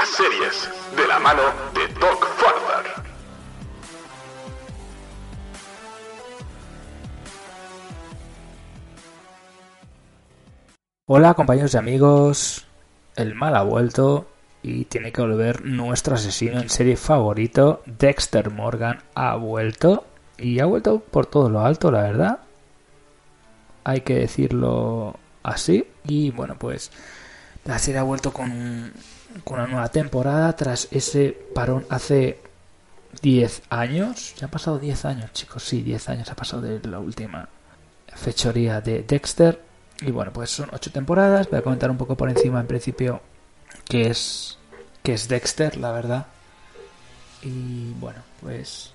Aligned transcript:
Las 0.00 0.08
series, 0.08 0.70
de 0.96 1.06
la 1.06 1.18
mano 1.18 1.42
de 1.74 1.86
Doc 2.00 2.26
Farther. 2.38 3.02
Hola 11.04 11.34
compañeros 11.34 11.74
y 11.74 11.76
amigos, 11.76 12.66
el 13.14 13.34
mal 13.34 13.54
ha 13.54 13.62
vuelto 13.62 14.26
y 14.62 14.86
tiene 14.86 15.12
que 15.12 15.20
volver 15.20 15.66
nuestro 15.66 16.14
asesino 16.14 16.60
en 16.60 16.70
serie 16.70 16.96
favorito, 16.96 17.82
Dexter 17.84 18.50
Morgan, 18.50 19.02
ha 19.14 19.36
vuelto 19.36 20.06
y 20.38 20.60
ha 20.60 20.64
vuelto 20.64 21.00
por 21.00 21.26
todo 21.26 21.50
lo 21.50 21.60
alto, 21.60 21.90
la 21.90 22.02
verdad. 22.02 22.38
Hay 23.84 24.00
que 24.00 24.14
decirlo 24.14 25.18
así. 25.42 25.86
Y 26.04 26.30
bueno, 26.30 26.56
pues 26.58 26.90
la 27.66 27.78
serie 27.78 28.00
ha 28.00 28.04
vuelto 28.04 28.32
con, 28.32 28.94
con 29.44 29.58
una 29.58 29.68
nueva 29.68 29.88
temporada 29.88 30.54
tras 30.54 30.88
ese 30.90 31.36
parón 31.54 31.86
hace 31.88 32.40
10 33.22 33.62
años. 33.70 34.34
Ya 34.36 34.46
han 34.46 34.50
pasado 34.50 34.78
10 34.78 35.04
años, 35.04 35.32
chicos. 35.32 35.64
Sí, 35.64 35.82
10 35.82 36.08
años 36.08 36.30
ha 36.30 36.36
pasado 36.36 36.62
de 36.62 36.80
la 36.88 36.98
última 36.98 37.48
fechoría 38.14 38.80
de 38.80 39.02
Dexter. 39.02 39.60
Y 40.00 40.10
bueno, 40.10 40.32
pues 40.32 40.50
son 40.50 40.70
8 40.72 40.90
temporadas. 40.92 41.48
Voy 41.50 41.58
a 41.58 41.62
comentar 41.62 41.90
un 41.90 41.98
poco 41.98 42.16
por 42.16 42.28
encima, 42.28 42.60
en 42.60 42.66
principio, 42.66 43.20
qué 43.84 44.08
es, 44.08 44.58
qué 45.02 45.14
es 45.14 45.28
Dexter, 45.28 45.76
la 45.76 45.92
verdad. 45.92 46.26
Y 47.42 47.92
bueno, 47.94 48.20
pues 48.40 48.92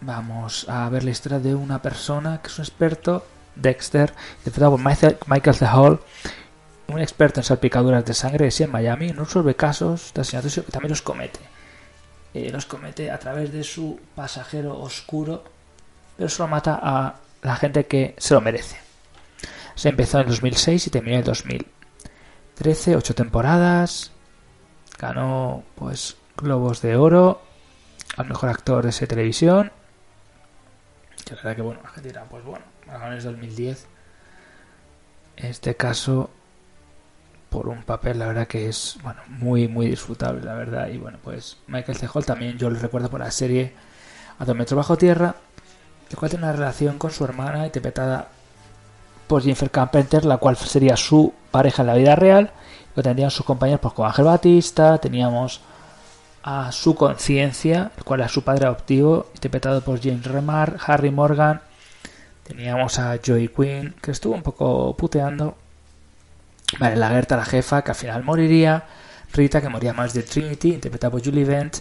vamos 0.00 0.68
a 0.68 0.88
ver 0.88 1.04
la 1.04 1.10
historia 1.10 1.38
de 1.38 1.54
una 1.54 1.80
persona 1.80 2.40
que 2.42 2.48
es 2.48 2.58
un 2.58 2.64
experto, 2.64 3.26
Dexter, 3.56 4.12
interpretado 4.38 4.72
por 4.72 4.84
Michael, 4.84 5.16
Michael 5.26 5.56
C. 5.56 5.66
Hall, 5.66 6.00
un 6.88 7.00
experto 7.00 7.40
en 7.40 7.44
salpicaduras 7.44 8.04
de 8.04 8.14
sangre, 8.14 8.50
sí, 8.50 8.62
en 8.62 8.70
Miami, 8.70 9.12
no 9.12 9.24
resuelve 9.24 9.54
casos 9.56 10.12
de 10.14 10.20
asesinatos, 10.20 10.54
que 10.54 10.72
también 10.72 10.90
los 10.90 11.02
comete. 11.02 11.40
Eh, 12.34 12.50
los 12.50 12.66
comete 12.66 13.10
a 13.10 13.18
través 13.18 13.52
de 13.52 13.64
su 13.64 13.98
pasajero 14.14 14.78
oscuro, 14.78 15.44
pero 16.16 16.28
solo 16.28 16.48
mata 16.48 16.78
a 16.82 17.14
la 17.42 17.56
gente 17.56 17.86
que 17.86 18.14
se 18.18 18.34
lo 18.34 18.40
merece. 18.40 18.76
Se 19.74 19.88
empezó 19.88 20.20
en 20.20 20.28
2006 20.28 20.86
y 20.86 20.90
terminó 20.90 21.16
en 21.16 21.24
2013, 21.24 22.96
ocho 22.96 23.14
temporadas, 23.14 24.12
ganó 24.98 25.64
pues 25.74 26.16
globos 26.36 26.80
de 26.82 26.96
oro 26.96 27.42
al 28.16 28.26
mejor 28.28 28.50
actor 28.50 28.84
de 28.84 28.90
esa 28.90 29.06
televisión. 29.06 29.72
Que 31.24 31.34
la 31.34 31.42
verdad 31.42 31.56
que 31.56 31.62
bueno, 31.62 31.80
la 31.82 31.90
gente 31.90 32.08
dirá, 32.08 32.24
pues 32.24 32.44
bueno, 32.44 32.64
ganó 32.86 33.12
en 33.12 33.22
2010. 33.22 33.86
En 35.36 35.46
este 35.46 35.74
caso, 35.76 36.30
por 37.54 37.68
un 37.68 37.84
papel, 37.84 38.18
la 38.18 38.26
verdad 38.26 38.48
que 38.48 38.68
es 38.68 38.98
bueno, 39.04 39.20
muy, 39.28 39.68
muy 39.68 39.86
disfrutable, 39.86 40.42
la 40.42 40.54
verdad. 40.54 40.88
Y 40.88 40.98
bueno, 40.98 41.18
pues 41.22 41.56
Michael 41.68 41.96
C. 41.96 42.08
Hall 42.12 42.26
también 42.26 42.58
yo 42.58 42.68
lo 42.68 42.80
recuerdo 42.80 43.08
por 43.08 43.20
la 43.20 43.30
serie 43.30 43.72
A 44.40 44.44
dos 44.44 44.56
metros 44.56 44.76
bajo 44.76 44.98
tierra, 44.98 45.36
el 46.10 46.16
cual 46.16 46.30
tiene 46.32 46.46
una 46.46 46.52
relación 46.52 46.98
con 46.98 47.12
su 47.12 47.22
hermana, 47.22 47.64
interpretada 47.64 48.26
por 49.28 49.42
Jennifer 49.42 49.70
Carpenter, 49.70 50.24
la 50.24 50.38
cual 50.38 50.56
sería 50.56 50.96
su 50.96 51.32
pareja 51.52 51.82
en 51.82 51.86
la 51.86 51.94
vida 51.94 52.16
real. 52.16 52.50
Lo 52.96 53.04
tendrían 53.04 53.30
sus 53.30 53.46
compañeros 53.46 53.80
pues, 53.80 53.94
como 53.94 54.08
Ángel 54.08 54.24
Batista, 54.24 54.98
teníamos 54.98 55.60
a 56.42 56.72
su 56.72 56.96
conciencia, 56.96 57.92
el 57.96 58.02
cual 58.02 58.18
era 58.18 58.28
su 58.28 58.42
padre 58.42 58.66
adoptivo, 58.66 59.28
interpretado 59.32 59.80
por 59.80 60.02
James 60.02 60.26
Remar, 60.26 60.76
Harry 60.84 61.12
Morgan. 61.12 61.60
Teníamos 62.42 62.98
a 62.98 63.16
Joey 63.24 63.46
Quinn, 63.46 63.94
que 64.02 64.10
estuvo 64.10 64.34
un 64.34 64.42
poco 64.42 64.96
puteando. 64.96 65.56
Vale, 66.78 66.96
la 66.96 67.10
Gerta, 67.10 67.36
la 67.36 67.44
jefa, 67.44 67.82
que 67.82 67.90
al 67.90 67.96
final 67.96 68.24
moriría. 68.24 68.84
Rita, 69.32 69.60
que 69.60 69.68
moría 69.68 69.92
más 69.92 70.14
de 70.14 70.22
Trinity, 70.22 70.74
interpretada 70.74 71.10
por 71.10 71.24
Julie 71.24 71.44
Vent. 71.44 71.78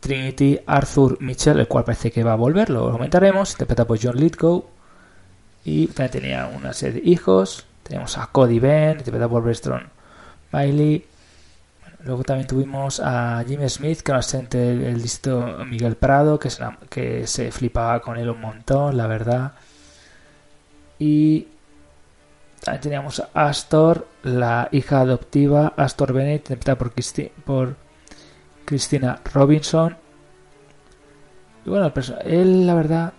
Trinity, 0.00 0.58
Arthur 0.66 1.18
Mitchell, 1.20 1.58
el 1.60 1.68
cual 1.68 1.84
parece 1.84 2.10
que 2.10 2.24
va 2.24 2.32
a 2.32 2.36
volver, 2.36 2.70
lo 2.70 2.90
comentaremos, 2.90 3.52
interpretado 3.52 3.86
por 3.86 3.98
John 4.02 4.16
Lithgow. 4.16 4.64
Y 5.64 5.88
también 5.88 6.10
tenía 6.10 6.46
una 6.46 6.72
serie 6.72 7.02
de 7.02 7.10
hijos. 7.10 7.66
Tenemos 7.82 8.16
a 8.16 8.26
Cody 8.26 8.58
Ben, 8.58 8.98
interpretado 8.98 9.30
por 9.30 9.42
Breston 9.42 9.82
Bailey. 10.50 11.04
Bueno, 11.82 11.96
luego 12.04 12.24
también 12.24 12.46
tuvimos 12.46 13.00
a 13.00 13.44
Jimmy 13.46 13.68
Smith, 13.68 14.00
que 14.00 14.12
era 14.12 14.20
asistente 14.20 14.56
del, 14.58 14.80
del 14.82 15.02
distrito 15.02 15.64
Miguel 15.66 15.96
Prado, 15.96 16.38
que 16.38 16.48
se, 16.48 16.64
que 16.88 17.26
se 17.26 17.52
flipaba 17.52 18.00
con 18.00 18.16
él 18.16 18.30
un 18.30 18.40
montón, 18.40 18.96
la 18.96 19.06
verdad. 19.06 19.52
Y 20.98 21.48
teníamos 22.80 23.20
a 23.20 23.48
Astor, 23.48 24.06
la 24.22 24.68
hija 24.72 25.00
adoptiva, 25.00 25.72
Astor 25.76 26.12
Bennett, 26.12 26.42
interpretada 26.42 26.78
por, 26.78 26.92
Christi 26.92 27.30
por 27.44 27.76
Christina 28.64 29.20
Robinson. 29.32 29.96
Y 31.64 31.70
bueno, 31.70 31.92
él, 32.24 32.66
la 32.66 32.74
verdad, 32.74 33.12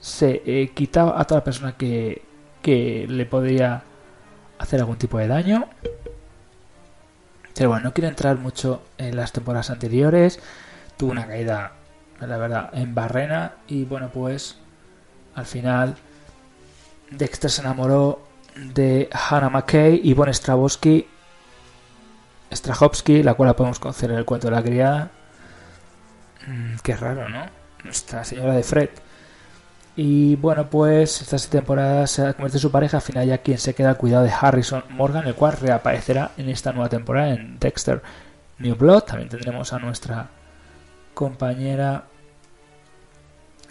se 0.00 0.42
eh, 0.46 0.70
quitaba 0.74 1.20
a 1.20 1.24
toda 1.24 1.44
persona 1.44 1.76
que, 1.76 2.22
que 2.62 3.06
le 3.08 3.26
podía 3.26 3.82
hacer 4.58 4.80
algún 4.80 4.96
tipo 4.96 5.18
de 5.18 5.28
daño. 5.28 5.68
Pero 7.54 7.68
bueno, 7.70 7.84
no 7.84 7.94
quiero 7.94 8.08
entrar 8.08 8.36
mucho 8.38 8.82
en 8.98 9.16
las 9.16 9.32
temporadas 9.32 9.70
anteriores. 9.70 10.40
Tuvo 10.96 11.12
una 11.12 11.26
caída, 11.26 11.72
la 12.20 12.36
verdad, 12.36 12.70
en 12.72 12.94
barrena. 12.94 13.54
Y 13.68 13.84
bueno, 13.84 14.10
pues 14.12 14.58
al 15.34 15.46
final 15.46 15.96
Dexter 17.10 17.50
se 17.50 17.60
enamoró 17.60 18.33
de 18.56 19.08
Hannah 19.12 19.50
McKay 19.50 20.00
y 20.02 20.14
Bon 20.14 20.32
Strahovski, 20.32 21.06
la 23.22 23.34
cual 23.34 23.48
la 23.48 23.56
podemos 23.56 23.78
conocer 23.78 24.10
en 24.10 24.18
el 24.18 24.24
cuento 24.24 24.48
de 24.48 24.52
la 24.52 24.62
criada. 24.62 25.10
Mm, 26.46 26.76
qué 26.82 26.96
raro, 26.96 27.28
¿no? 27.28 27.46
Nuestra 27.82 28.24
señora 28.24 28.54
de 28.54 28.62
Fred. 28.62 28.90
Y 29.96 30.36
bueno, 30.36 30.68
pues 30.68 31.20
esta 31.20 31.38
temporada 31.50 32.06
se 32.06 32.22
convierte 32.34 32.56
en 32.56 32.62
su 32.62 32.70
pareja. 32.70 32.96
Al 32.96 33.02
final, 33.02 33.26
ya 33.26 33.38
quien 33.38 33.58
se 33.58 33.74
queda 33.74 33.90
al 33.90 33.96
cuidado 33.96 34.24
de 34.24 34.32
Harrison 34.32 34.84
Morgan, 34.90 35.26
el 35.26 35.34
cual 35.34 35.56
reaparecerá 35.56 36.32
en 36.36 36.48
esta 36.48 36.72
nueva 36.72 36.88
temporada 36.88 37.30
en 37.30 37.58
Dexter 37.60 38.02
New 38.58 38.74
Blood. 38.74 39.02
También 39.02 39.28
tendremos 39.28 39.72
a 39.72 39.78
nuestra 39.78 40.30
compañera 41.14 42.04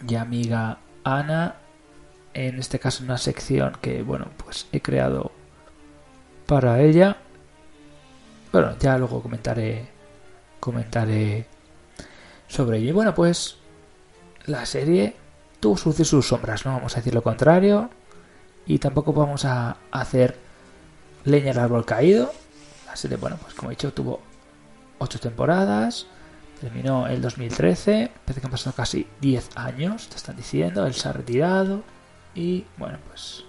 y 0.07 0.15
amiga 0.15 0.77
Ana. 1.03 1.55
En 2.33 2.59
este 2.59 2.79
caso, 2.79 3.03
una 3.03 3.17
sección 3.17 3.73
que, 3.81 4.01
bueno, 4.01 4.27
pues 4.43 4.67
he 4.71 4.81
creado 4.81 5.31
para 6.47 6.81
ella. 6.81 7.17
Bueno, 8.51 8.75
ya 8.79 8.97
luego 8.97 9.21
comentaré, 9.21 9.87
comentaré 10.59 11.47
sobre 12.47 12.77
ello. 12.77 12.89
Y 12.89 12.91
bueno, 12.91 13.13
pues 13.13 13.57
la 14.45 14.65
serie 14.65 15.15
tuvo 15.59 15.77
sus 15.77 15.99
y 15.99 16.05
sus 16.05 16.27
sombras, 16.27 16.65
no 16.65 16.73
vamos 16.73 16.93
a 16.93 16.97
decir 16.97 17.13
lo 17.13 17.23
contrario. 17.23 17.89
Y 18.65 18.79
tampoco 18.79 19.13
vamos 19.13 19.45
a 19.45 19.77
hacer 19.91 20.37
leña 21.25 21.51
al 21.51 21.59
árbol 21.59 21.85
caído. 21.85 22.31
La 22.87 22.95
serie, 22.95 23.17
bueno, 23.17 23.37
pues 23.41 23.53
como 23.53 23.71
he 23.71 23.75
dicho, 23.75 23.93
tuvo 23.93 24.21
ocho 24.99 25.19
temporadas. 25.19 26.07
Terminó 26.61 27.07
el 27.07 27.21
2013. 27.21 28.11
Parece 28.25 28.41
que 28.41 28.47
han 28.47 28.51
pasado 28.51 28.75
casi 28.75 29.07
10 29.19 29.49
años, 29.55 30.07
te 30.07 30.15
están 30.15 30.37
diciendo. 30.37 30.85
Él 30.87 30.93
se 30.93 31.09
ha 31.09 31.13
retirado. 31.13 31.83
Y 32.35 32.65
bueno, 32.77 32.97
pues 33.07 33.43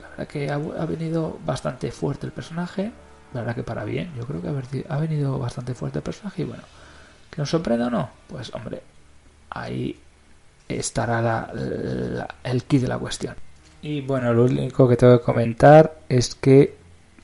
la 0.00 0.08
verdad 0.08 0.26
que 0.26 0.50
ha, 0.50 0.54
ha 0.54 0.86
venido 0.86 1.38
bastante 1.44 1.90
fuerte 1.90 2.26
el 2.26 2.32
personaje. 2.32 2.92
La 3.32 3.40
verdad 3.40 3.54
que 3.54 3.62
para 3.62 3.84
bien. 3.84 4.12
Yo 4.16 4.26
creo 4.26 4.40
que 4.42 4.84
ha 4.88 4.98
venido 4.98 5.38
bastante 5.38 5.74
fuerte 5.74 5.98
el 5.98 6.02
personaje. 6.02 6.42
Y 6.42 6.44
bueno, 6.44 6.62
¿que 7.30 7.40
nos 7.40 7.50
sorprenda 7.50 7.86
o 7.86 7.90
no? 7.90 8.10
Pues 8.28 8.52
hombre, 8.54 8.82
ahí 9.50 9.98
estará 10.68 11.22
la, 11.22 12.34
el 12.44 12.64
kit 12.64 12.82
de 12.82 12.88
la 12.88 12.98
cuestión. 12.98 13.34
Y 13.82 14.00
bueno, 14.00 14.32
lo 14.32 14.44
único 14.44 14.88
que 14.88 14.96
tengo 14.96 15.18
que 15.18 15.24
comentar 15.24 16.00
es 16.08 16.34
que 16.34 16.76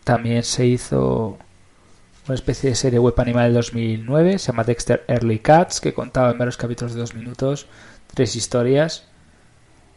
también 0.04 0.42
se 0.42 0.66
hizo 0.66 1.38
una 2.26 2.34
especie 2.34 2.70
de 2.70 2.76
serie 2.76 2.98
web 2.98 3.14
animal 3.18 3.46
del 3.46 3.54
2009, 3.54 4.38
se 4.38 4.52
llama 4.52 4.64
Dexter 4.64 5.04
Early 5.08 5.40
Cats, 5.40 5.80
que 5.80 5.92
contaba 5.92 6.30
en 6.30 6.38
varios 6.38 6.56
capítulos 6.56 6.94
de 6.94 7.00
dos 7.00 7.14
minutos, 7.14 7.66
tres 8.14 8.36
historias, 8.36 9.06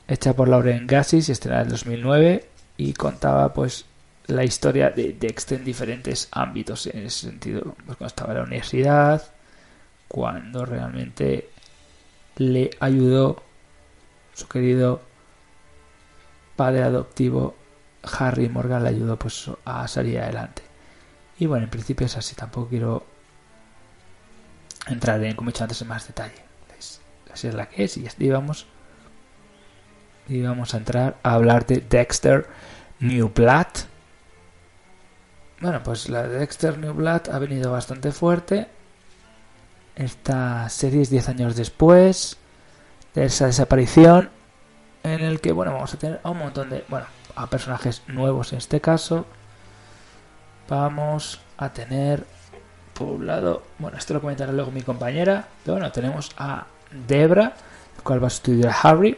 hecha 0.07 0.33
por 0.33 0.47
Lauren 0.47 0.87
Gassis 0.87 1.29
y 1.29 1.31
estrenada 1.31 1.63
en 1.63 1.69
2009, 1.69 2.49
y 2.77 2.93
contaba 2.93 3.53
pues 3.53 3.85
la 4.27 4.43
historia 4.43 4.89
de 4.89 5.13
Dexter 5.13 5.59
en 5.59 5.65
diferentes 5.65 6.27
ámbitos, 6.31 6.87
en 6.87 7.05
ese 7.05 7.27
sentido, 7.27 7.61
pues, 7.85 7.97
cuando 7.97 8.07
estaba 8.07 8.31
en 8.33 8.37
la 8.39 8.43
universidad, 8.43 9.23
cuando 10.07 10.65
realmente 10.65 11.49
le 12.37 12.71
ayudó 12.79 13.43
su 14.33 14.47
querido 14.47 15.01
padre 16.55 16.83
adoptivo 16.83 17.55
Harry 18.05 18.49
Morgan 18.49 18.83
le 18.83 18.89
ayudó 18.89 19.17
pues 19.17 19.49
a 19.65 19.87
salir 19.87 20.19
adelante. 20.19 20.61
Y 21.39 21.47
bueno, 21.47 21.65
en 21.65 21.69
principio 21.69 22.05
es 22.05 22.15
así, 22.17 22.35
tampoco 22.35 22.69
quiero 22.69 23.05
entrar 24.87 25.23
en, 25.23 25.35
como 25.35 25.49
he 25.49 25.53
dicho 25.53 25.63
antes, 25.63 25.81
en 25.81 25.87
más 25.87 26.07
detalle. 26.07 26.45
Así 27.33 27.47
es 27.47 27.53
la 27.53 27.67
que 27.67 27.83
es 27.83 27.97
y 27.97 28.03
ya 28.03 28.33
vamos. 28.33 28.65
Y 30.27 30.41
vamos 30.41 30.73
a 30.73 30.77
entrar 30.77 31.17
a 31.23 31.33
hablar 31.33 31.65
de 31.65 31.77
Dexter 31.77 32.47
New 32.99 33.31
Blood. 33.33 33.67
Bueno, 35.61 35.81
pues 35.83 36.09
la 36.09 36.23
de 36.27 36.39
Dexter 36.39 36.77
New 36.77 36.93
Blood 36.93 37.29
ha 37.31 37.39
venido 37.39 37.71
bastante 37.71 38.11
fuerte. 38.11 38.67
Esta 39.95 40.67
serie 40.69 41.01
es 41.01 41.09
10 41.09 41.29
años 41.29 41.55
después 41.55 42.37
de 43.13 43.25
esa 43.25 43.45
desaparición 43.45 44.29
en 45.03 45.21
el 45.21 45.39
que, 45.39 45.51
bueno, 45.51 45.71
vamos 45.73 45.93
a 45.93 45.97
tener 45.97 46.19
a 46.23 46.31
un 46.31 46.39
montón 46.39 46.69
de, 46.69 46.83
bueno, 46.89 47.05
a 47.35 47.47
personajes 47.47 48.01
nuevos 48.07 48.51
en 48.51 48.57
este 48.57 48.81
caso. 48.81 49.25
Vamos 50.67 51.39
a 51.57 51.69
tener 51.71 52.25
por 52.93 53.09
un 53.09 53.27
lado, 53.27 53.63
bueno, 53.77 53.97
esto 53.97 54.13
lo 54.13 54.21
comentará 54.21 54.51
luego 54.51 54.71
mi 54.71 54.81
compañera, 54.81 55.47
pero 55.63 55.75
bueno, 55.75 55.91
tenemos 55.91 56.31
a 56.37 56.65
Debra, 57.07 57.53
el 57.97 58.03
cual 58.03 58.21
va 58.21 58.27
a 58.27 58.29
estudiar 58.29 58.71
a 58.71 58.79
Harry, 58.81 59.17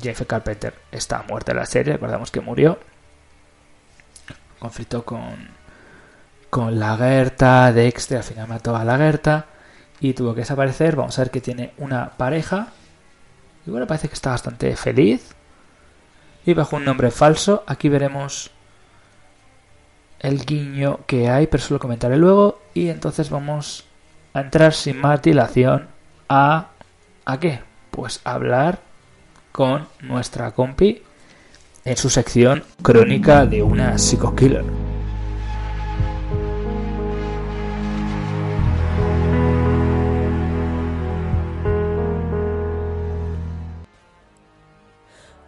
Jeff 0.00 0.22
Carpenter 0.26 0.74
está 0.90 1.22
muerto 1.28 1.52
en 1.52 1.58
la 1.58 1.66
serie, 1.66 1.94
recordamos 1.94 2.30
que 2.30 2.40
murió. 2.40 2.78
Conflicto 4.58 5.04
con, 5.04 5.48
con 6.50 6.78
la 6.78 6.96
Gerta, 6.96 7.72
Dexter, 7.72 8.18
al 8.18 8.24
final 8.24 8.48
mató 8.48 8.74
a 8.74 8.84
la 8.84 8.96
Gerta 8.96 9.46
y 10.00 10.14
tuvo 10.14 10.34
que 10.34 10.40
desaparecer. 10.40 10.96
Vamos 10.96 11.18
a 11.18 11.22
ver 11.22 11.30
que 11.30 11.40
tiene 11.40 11.72
una 11.78 12.10
pareja. 12.10 12.68
Y 13.66 13.70
bueno, 13.70 13.86
parece 13.86 14.08
que 14.08 14.14
está 14.14 14.30
bastante 14.30 14.74
feliz. 14.76 15.34
Y 16.44 16.54
bajo 16.54 16.76
un 16.76 16.84
nombre 16.84 17.10
falso, 17.10 17.64
aquí 17.66 17.88
veremos 17.88 18.50
el 20.20 20.44
guiño 20.44 21.00
que 21.06 21.28
hay, 21.28 21.46
pero 21.46 21.62
eso 21.62 21.74
lo 21.74 21.80
comentaré 21.80 22.16
luego. 22.16 22.60
Y 22.72 22.88
entonces 22.88 23.30
vamos 23.30 23.84
a 24.32 24.40
entrar 24.40 24.72
sin 24.72 25.00
más 25.00 25.20
dilación 25.22 25.88
a... 26.28 26.68
¿A 27.24 27.40
qué? 27.40 27.60
Pues 27.90 28.20
a 28.22 28.34
hablar 28.34 28.85
con 29.56 29.88
nuestra 30.02 30.50
compi 30.50 31.00
en 31.82 31.96
su 31.96 32.10
sección 32.10 32.62
Crónica 32.82 33.46
de 33.46 33.62
una 33.62 33.96
Psycho 33.96 34.36
Killer. 34.36 34.62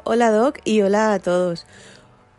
Hola 0.05 0.31
Doc 0.31 0.61
y 0.65 0.81
hola 0.81 1.13
a 1.13 1.19
todos. 1.19 1.67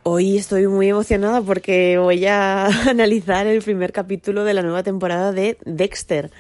Hoy 0.02 0.38
estoy 0.38 0.66
muy 0.66 0.90
emocionada 0.90 1.44
porque 1.44 2.00
voy 2.00 2.26
a 2.26 2.66
analizar 2.90 3.46
el 3.46 3.62
primer 3.62 3.92
capítulo 3.92 4.44
de 4.44 4.56
la 4.56 4.64
nueva 4.64 4.82
temporada 4.82 5.32
de 5.32 5.60
Dexter. 5.66 6.32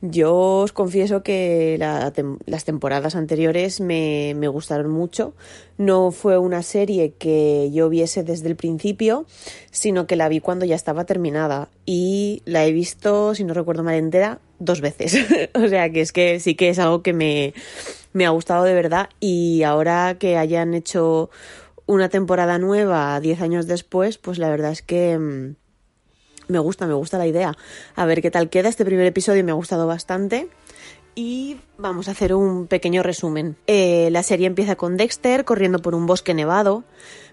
Yo 0.00 0.60
os 0.60 0.72
confieso 0.72 1.24
que 1.24 1.76
las 2.46 2.64
temporadas 2.64 3.16
anteriores 3.16 3.80
me, 3.80 4.34
me, 4.36 4.46
gustaron 4.46 4.90
mucho. 4.90 5.34
No 5.76 6.12
fue 6.12 6.38
una 6.38 6.62
serie 6.62 7.14
que 7.18 7.70
yo 7.72 7.88
viese 7.88 8.22
desde 8.22 8.48
el 8.48 8.54
principio, 8.54 9.26
sino 9.72 10.06
que 10.06 10.14
la 10.14 10.28
vi 10.28 10.38
cuando 10.38 10.64
ya 10.64 10.76
estaba 10.76 11.04
terminada. 11.04 11.68
Y 11.84 12.42
la 12.44 12.64
he 12.64 12.70
visto, 12.70 13.34
si 13.34 13.42
no 13.42 13.54
recuerdo 13.54 13.82
mal 13.82 13.96
entera, 13.96 14.40
dos 14.60 14.80
veces. 14.80 15.16
o 15.54 15.66
sea 15.66 15.90
que 15.90 16.00
es 16.00 16.12
que 16.12 16.38
sí 16.38 16.54
que 16.54 16.68
es 16.68 16.78
algo 16.78 17.02
que 17.02 17.12
me, 17.12 17.52
me 18.12 18.24
ha 18.24 18.30
gustado 18.30 18.64
de 18.64 18.74
verdad 18.74 19.08
y 19.18 19.62
ahora 19.64 20.16
que 20.18 20.36
hayan 20.36 20.74
hecho 20.74 21.30
una 21.86 22.08
temporada 22.08 22.58
nueva 22.58 23.18
10 23.18 23.40
años 23.40 23.66
después, 23.66 24.18
pues 24.18 24.38
la 24.38 24.50
verdad 24.50 24.72
es 24.72 24.82
que 24.82 25.18
mm, 25.18 25.56
me 26.48 26.58
gusta, 26.58 26.86
me 26.86 26.94
gusta 26.94 27.18
la 27.18 27.26
idea. 27.26 27.56
A 27.94 28.04
ver 28.06 28.22
qué 28.22 28.30
tal 28.30 28.48
queda. 28.48 28.68
Este 28.68 28.84
primer 28.84 29.06
episodio 29.06 29.44
me 29.44 29.52
ha 29.52 29.54
gustado 29.54 29.86
bastante. 29.86 30.48
Y 31.14 31.56
vamos 31.78 32.08
a 32.08 32.12
hacer 32.12 32.32
un 32.32 32.66
pequeño 32.68 33.02
resumen. 33.02 33.56
Eh, 33.66 34.08
la 34.12 34.22
serie 34.22 34.46
empieza 34.46 34.76
con 34.76 34.96
Dexter 34.96 35.44
corriendo 35.44 35.80
por 35.80 35.94
un 35.94 36.06
bosque 36.06 36.32
nevado. 36.32 36.84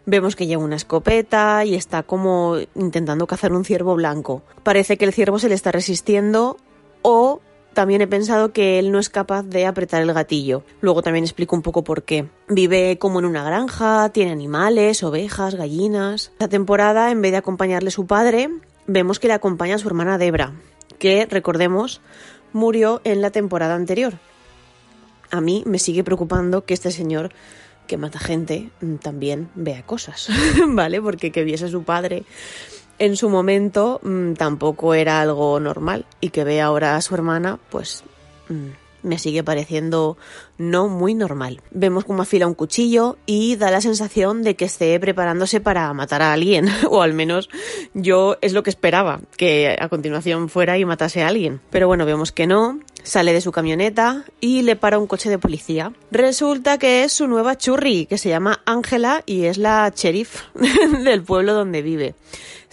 Vemos 0.08 0.36
que 0.36 0.48
lleva 0.48 0.64
una 0.64 0.76
escopeta 0.76 1.66
y 1.66 1.76
está 1.76 2.04
como 2.04 2.58
intentando 2.74 3.28
cazar 3.28 3.54
un 3.54 3.64
ciervo 3.64 3.96
blanco. 3.96 4.42
Parece 4.64 4.98
que 4.98 5.06
el 5.06 5.14
ciervo 5.14 5.38
se 5.38 5.50
le 5.50 5.56
está 5.56 5.72
resistiendo 5.72 6.58
o 7.04 7.42
también 7.76 8.02
he 8.02 8.08
pensado 8.08 8.54
que 8.54 8.80
él 8.80 8.92
no 8.92 9.00
es 9.00 9.10
capaz 9.10 9.44
de 9.44 9.66
apretar 9.66 10.02
el 10.02 10.14
gatillo. 10.14 10.64
Luego 10.80 11.02
también 11.02 11.26
explico 11.26 11.56
un 11.56 11.62
poco 11.62 11.84
por 11.84 12.04
qué. 12.04 12.28
Vive 12.48 12.98
como 12.98 13.20
en 13.20 13.26
una 13.26 13.44
granja, 13.44 14.10
tiene 14.10 14.32
animales, 14.32 15.04
ovejas, 15.04 15.56
gallinas. 15.56 16.32
Esta 16.32 16.48
temporada, 16.48 17.12
en 17.12 17.22
vez 17.22 17.34
de 17.34 17.38
acompañarle 17.38 17.92
su 17.92 18.08
padre, 18.08 18.50
vemos 18.88 19.20
que 19.20 19.28
le 19.28 19.34
acompaña 19.34 19.76
a 19.76 19.80
su 19.80 19.88
hermana 19.88 20.18
Debra, 20.18 20.54
que, 21.00 21.26
recordemos, 21.26 22.02
murió 22.54 23.02
en 23.04 23.22
la 23.22 23.32
temporada 23.32 23.76
anterior. 23.76 24.14
A 25.32 25.42
mí 25.42 25.64
me 25.66 25.80
sigue 25.80 26.04
preocupando 26.04 26.66
que 26.66 26.74
este 26.74 26.92
señor 26.92 27.32
que 27.88 27.98
mata 27.98 28.20
gente 28.20 28.70
también 29.02 29.50
vea 29.56 29.84
cosas, 29.84 30.30
¿vale? 30.68 31.02
Porque 31.02 31.32
que 31.32 31.44
viese 31.44 31.66
a 31.66 31.70
su 31.70 31.84
padre 31.84 32.26
en 32.98 33.16
su 33.18 33.30
momento 33.30 34.00
mm, 34.04 34.34
tampoco 34.34 34.94
era 34.94 35.22
algo 35.22 35.60
normal 35.60 36.06
y 36.22 36.30
que 36.30 36.44
ve 36.44 36.62
ahora 36.62 36.96
a 36.96 37.02
su 37.02 37.14
hermana, 37.14 37.60
pues 37.70 38.04
mm, 38.50 38.70
me 39.06 39.20
sigue 39.20 39.44
pareciendo 39.44 40.18
no 40.58 40.88
muy 40.88 41.14
normal. 41.14 41.62
Vemos 41.72 42.06
cómo 42.06 42.24
afila 42.24 42.48
un 42.48 42.54
cuchillo 42.54 43.18
y 43.26 43.56
da 43.56 43.72
la 43.72 43.82
sensación 43.82 44.44
de 44.44 44.56
que 44.56 44.66
esté 44.66 45.00
preparándose 45.00 45.62
para 45.62 45.92
matar 45.94 46.22
a 46.22 46.34
alguien, 46.34 46.68
o 46.90 47.02
al 47.02 47.14
menos 47.14 47.50
yo 47.94 48.38
es 48.42 48.54
lo 48.54 48.64
que 48.64 48.70
esperaba, 48.70 49.22
que 49.38 49.76
a 49.80 49.90
continuación 49.90 50.50
fuera 50.50 50.78
y 50.78 50.86
matase 50.86 51.24
a 51.24 51.28
alguien. 51.28 51.62
Pero 51.70 51.88
bueno, 51.88 52.06
vemos 52.06 52.32
que 52.32 52.48
no, 52.48 52.80
sale 53.04 53.34
de 53.34 53.42
su 53.42 53.52
camioneta 53.52 54.26
y 54.42 54.64
le 54.64 54.76
para 54.76 54.98
un 54.98 55.08
coche 55.08 55.30
de 55.30 55.38
policía. 55.38 55.94
Resulta 56.12 56.78
que 56.78 57.04
es 57.04 57.14
su 57.14 57.28
nueva 57.28 57.58
churri, 57.58 58.06
que 58.08 58.18
se 58.18 58.30
llama 58.30 58.62
Ángela 58.66 59.24
y 59.26 59.46
es 59.46 59.58
la 59.58 59.92
sheriff 59.96 60.42
del 61.04 61.24
pueblo 61.24 61.54
donde 61.54 61.82
vive 61.82 62.16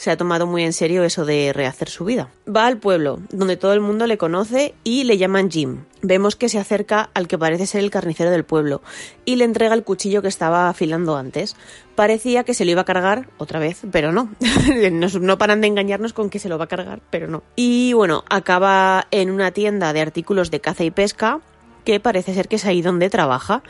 se 0.03 0.11
ha 0.11 0.17
tomado 0.17 0.49
muy 0.49 0.65
en 0.65 0.73
serio 0.73 1.05
eso 1.05 1.25
de 1.25 1.53
rehacer 1.53 1.89
su 1.89 2.05
vida. 2.05 2.29
Va 2.45 2.67
al 2.67 2.79
pueblo, 2.79 3.21
donde 3.31 3.57
todo 3.57 3.73
el 3.73 3.81
mundo 3.81 4.09
le 4.09 4.19
conoce 4.19 4.75
y 4.83 5.05
le 5.05 5.17
llaman 5.17 5.49
Jim. 5.49 5.85
Vemos 6.03 6.35
que 6.35 6.49
se 6.49 6.59
acerca 6.59 7.11
al 7.15 7.29
que 7.29 7.39
parece 7.39 7.69
ser 7.69 7.85
el 7.85 7.93
carnicero 7.93 8.33
del 8.33 8.43
pueblo 8.43 8.83
y 9.25 9.37
le 9.37 9.45
entrega 9.45 9.75
el 9.75 9.85
cuchillo 9.85 10.21
que 10.21 10.27
estaba 10.27 10.69
afilando 10.69 11.17
antes. 11.17 11.55
Parecía 11.95 12.43
que 12.43 12.53
se 12.53 12.65
lo 12.65 12.73
iba 12.73 12.81
a 12.81 12.85
cargar 12.85 13.29
otra 13.39 13.61
vez, 13.61 13.83
pero 13.93 14.11
no. 14.11 14.29
no 15.21 15.39
paran 15.39 15.61
de 15.61 15.69
engañarnos 15.69 16.13
con 16.13 16.31
que 16.31 16.41
se 16.41 16.49
lo 16.49 16.59
va 16.59 16.65
a 16.65 16.69
cargar, 16.69 17.01
pero 17.11 17.29
no. 17.29 17.45
Y 17.55 17.93
bueno, 17.93 18.25
acaba 18.29 19.07
en 19.13 19.31
una 19.31 19.53
tienda 19.53 19.93
de 19.93 20.01
artículos 20.01 20.51
de 20.51 20.61
caza 20.61 20.83
y 20.83 20.91
pesca 20.91 21.41
que 21.85 22.01
parece 22.01 22.35
ser 22.35 22.49
que 22.49 22.57
es 22.57 22.65
ahí 22.65 22.83
donde 22.83 23.11
trabaja. 23.11 23.63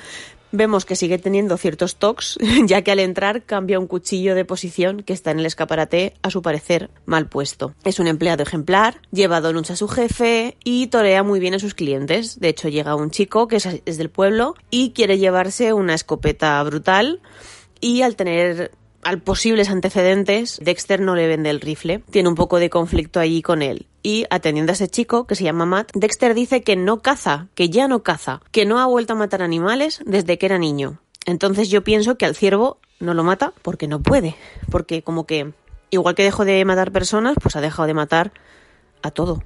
Vemos 0.52 0.84
que 0.84 0.96
sigue 0.96 1.18
teniendo 1.18 1.56
ciertos 1.56 1.96
tocs, 1.96 2.38
ya 2.66 2.82
que 2.82 2.92
al 2.92 2.98
entrar 2.98 3.42
cambia 3.44 3.78
un 3.78 3.86
cuchillo 3.86 4.34
de 4.34 4.44
posición 4.44 5.02
que 5.02 5.14
está 5.14 5.30
en 5.30 5.38
el 5.38 5.46
escaparate, 5.46 6.14
a 6.22 6.30
su 6.30 6.42
parecer 6.42 6.90
mal 7.06 7.26
puesto. 7.28 7.74
Es 7.84 7.98
un 7.98 8.06
empleado 8.06 8.42
ejemplar, 8.42 9.00
lleva 9.10 9.40
donuts 9.40 9.70
a 9.70 9.76
su 9.76 9.88
jefe 9.88 10.56
y 10.62 10.88
torea 10.88 11.22
muy 11.22 11.40
bien 11.40 11.54
a 11.54 11.58
sus 11.58 11.74
clientes. 11.74 12.38
De 12.38 12.48
hecho, 12.48 12.68
llega 12.68 12.94
un 12.94 13.10
chico 13.10 13.48
que 13.48 13.56
es 13.56 13.98
del 13.98 14.10
pueblo 14.10 14.54
y 14.70 14.90
quiere 14.90 15.18
llevarse 15.18 15.72
una 15.72 15.94
escopeta 15.94 16.62
brutal 16.62 17.20
y 17.80 18.02
al 18.02 18.14
tener 18.14 18.72
al 19.02 19.20
posibles 19.20 19.68
antecedentes, 19.68 20.60
Dexter 20.62 21.00
no 21.00 21.14
le 21.14 21.26
vende 21.26 21.50
el 21.50 21.60
rifle. 21.60 22.02
Tiene 22.10 22.28
un 22.28 22.34
poco 22.34 22.58
de 22.58 22.70
conflicto 22.70 23.20
allí 23.20 23.42
con 23.42 23.62
él. 23.62 23.86
Y 24.02 24.26
atendiendo 24.30 24.72
a 24.72 24.74
ese 24.74 24.88
chico, 24.88 25.26
que 25.26 25.34
se 25.34 25.44
llama 25.44 25.66
Matt, 25.66 25.90
Dexter 25.94 26.34
dice 26.34 26.62
que 26.62 26.76
no 26.76 27.02
caza, 27.02 27.48
que 27.54 27.68
ya 27.68 27.88
no 27.88 28.02
caza, 28.02 28.40
que 28.52 28.64
no 28.64 28.78
ha 28.78 28.86
vuelto 28.86 29.12
a 29.12 29.16
matar 29.16 29.42
animales 29.42 30.00
desde 30.06 30.38
que 30.38 30.46
era 30.46 30.58
niño. 30.58 31.00
Entonces 31.26 31.68
yo 31.68 31.84
pienso 31.84 32.16
que 32.16 32.26
al 32.26 32.34
ciervo 32.34 32.78
no 33.00 33.14
lo 33.14 33.24
mata 33.24 33.52
porque 33.62 33.88
no 33.88 34.00
puede. 34.00 34.36
Porque 34.70 35.02
como 35.02 35.26
que, 35.26 35.52
igual 35.90 36.14
que 36.14 36.24
dejó 36.24 36.44
de 36.44 36.64
matar 36.64 36.92
personas, 36.92 37.36
pues 37.40 37.56
ha 37.56 37.60
dejado 37.60 37.86
de 37.86 37.94
matar 37.94 38.32
a 39.02 39.10
todo. 39.10 39.42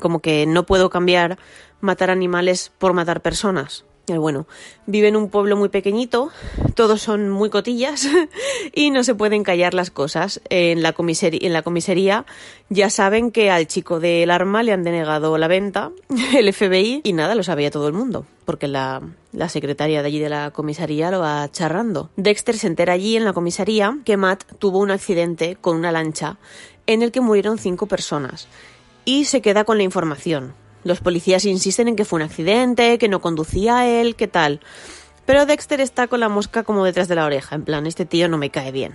Como 0.00 0.20
que 0.20 0.46
no 0.46 0.66
puedo 0.66 0.90
cambiar 0.90 1.38
matar 1.80 2.10
animales 2.10 2.72
por 2.78 2.92
matar 2.92 3.22
personas. 3.22 3.84
El 4.10 4.18
bueno, 4.18 4.46
vive 4.86 5.08
en 5.08 5.16
un 5.16 5.30
pueblo 5.30 5.56
muy 5.56 5.68
pequeñito, 5.68 6.30
todos 6.74 7.00
son 7.02 7.28
muy 7.28 7.50
cotillas 7.50 8.08
y 8.74 8.90
no 8.90 9.04
se 9.04 9.14
pueden 9.14 9.44
callar 9.44 9.74
las 9.74 9.90
cosas. 9.90 10.40
En 10.50 10.82
la, 10.82 10.92
comisaría, 10.92 12.26
ya 12.68 12.90
saben 12.90 13.30
que 13.30 13.50
al 13.50 13.66
chico 13.66 14.00
del 14.00 14.30
arma 14.30 14.62
le 14.62 14.72
han 14.72 14.84
denegado 14.84 15.38
la 15.38 15.48
venta, 15.48 15.92
el 16.36 16.52
FBI, 16.52 17.02
y 17.04 17.12
nada, 17.12 17.34
lo 17.34 17.42
sabía 17.42 17.70
todo 17.70 17.86
el 17.86 17.94
mundo, 17.94 18.26
porque 18.44 18.68
la, 18.68 19.02
la 19.32 19.48
secretaria 19.48 20.02
de 20.02 20.08
allí 20.08 20.18
de 20.18 20.28
la 20.28 20.50
comisaría 20.50 21.10
lo 21.10 21.20
va 21.20 21.50
charrando. 21.50 22.10
Dexter 22.16 22.56
se 22.56 22.66
entera 22.66 22.92
allí 22.94 23.16
en 23.16 23.24
la 23.24 23.32
comisaría 23.32 23.98
que 24.04 24.16
Matt 24.16 24.44
tuvo 24.58 24.78
un 24.78 24.90
accidente 24.90 25.56
con 25.60 25.76
una 25.76 25.92
lancha 25.92 26.38
en 26.86 27.02
el 27.02 27.12
que 27.12 27.20
murieron 27.20 27.58
cinco 27.58 27.86
personas 27.86 28.48
y 29.04 29.24
se 29.24 29.40
queda 29.40 29.64
con 29.64 29.76
la 29.76 29.84
información. 29.84 30.54
Los 30.84 31.00
policías 31.00 31.44
insisten 31.44 31.88
en 31.88 31.96
que 31.96 32.04
fue 32.04 32.18
un 32.18 32.22
accidente, 32.22 32.98
que 32.98 33.08
no 33.08 33.20
conducía 33.20 33.86
él, 33.86 34.16
qué 34.16 34.28
tal. 34.28 34.60
Pero 35.26 35.46
Dexter 35.46 35.80
está 35.80 36.08
con 36.08 36.20
la 36.20 36.28
mosca 36.28 36.62
como 36.62 36.84
detrás 36.84 37.08
de 37.08 37.14
la 37.14 37.24
oreja, 37.24 37.54
en 37.54 37.64
plan, 37.64 37.86
este 37.86 38.06
tío 38.06 38.28
no 38.28 38.38
me 38.38 38.50
cae 38.50 38.72
bien. 38.72 38.94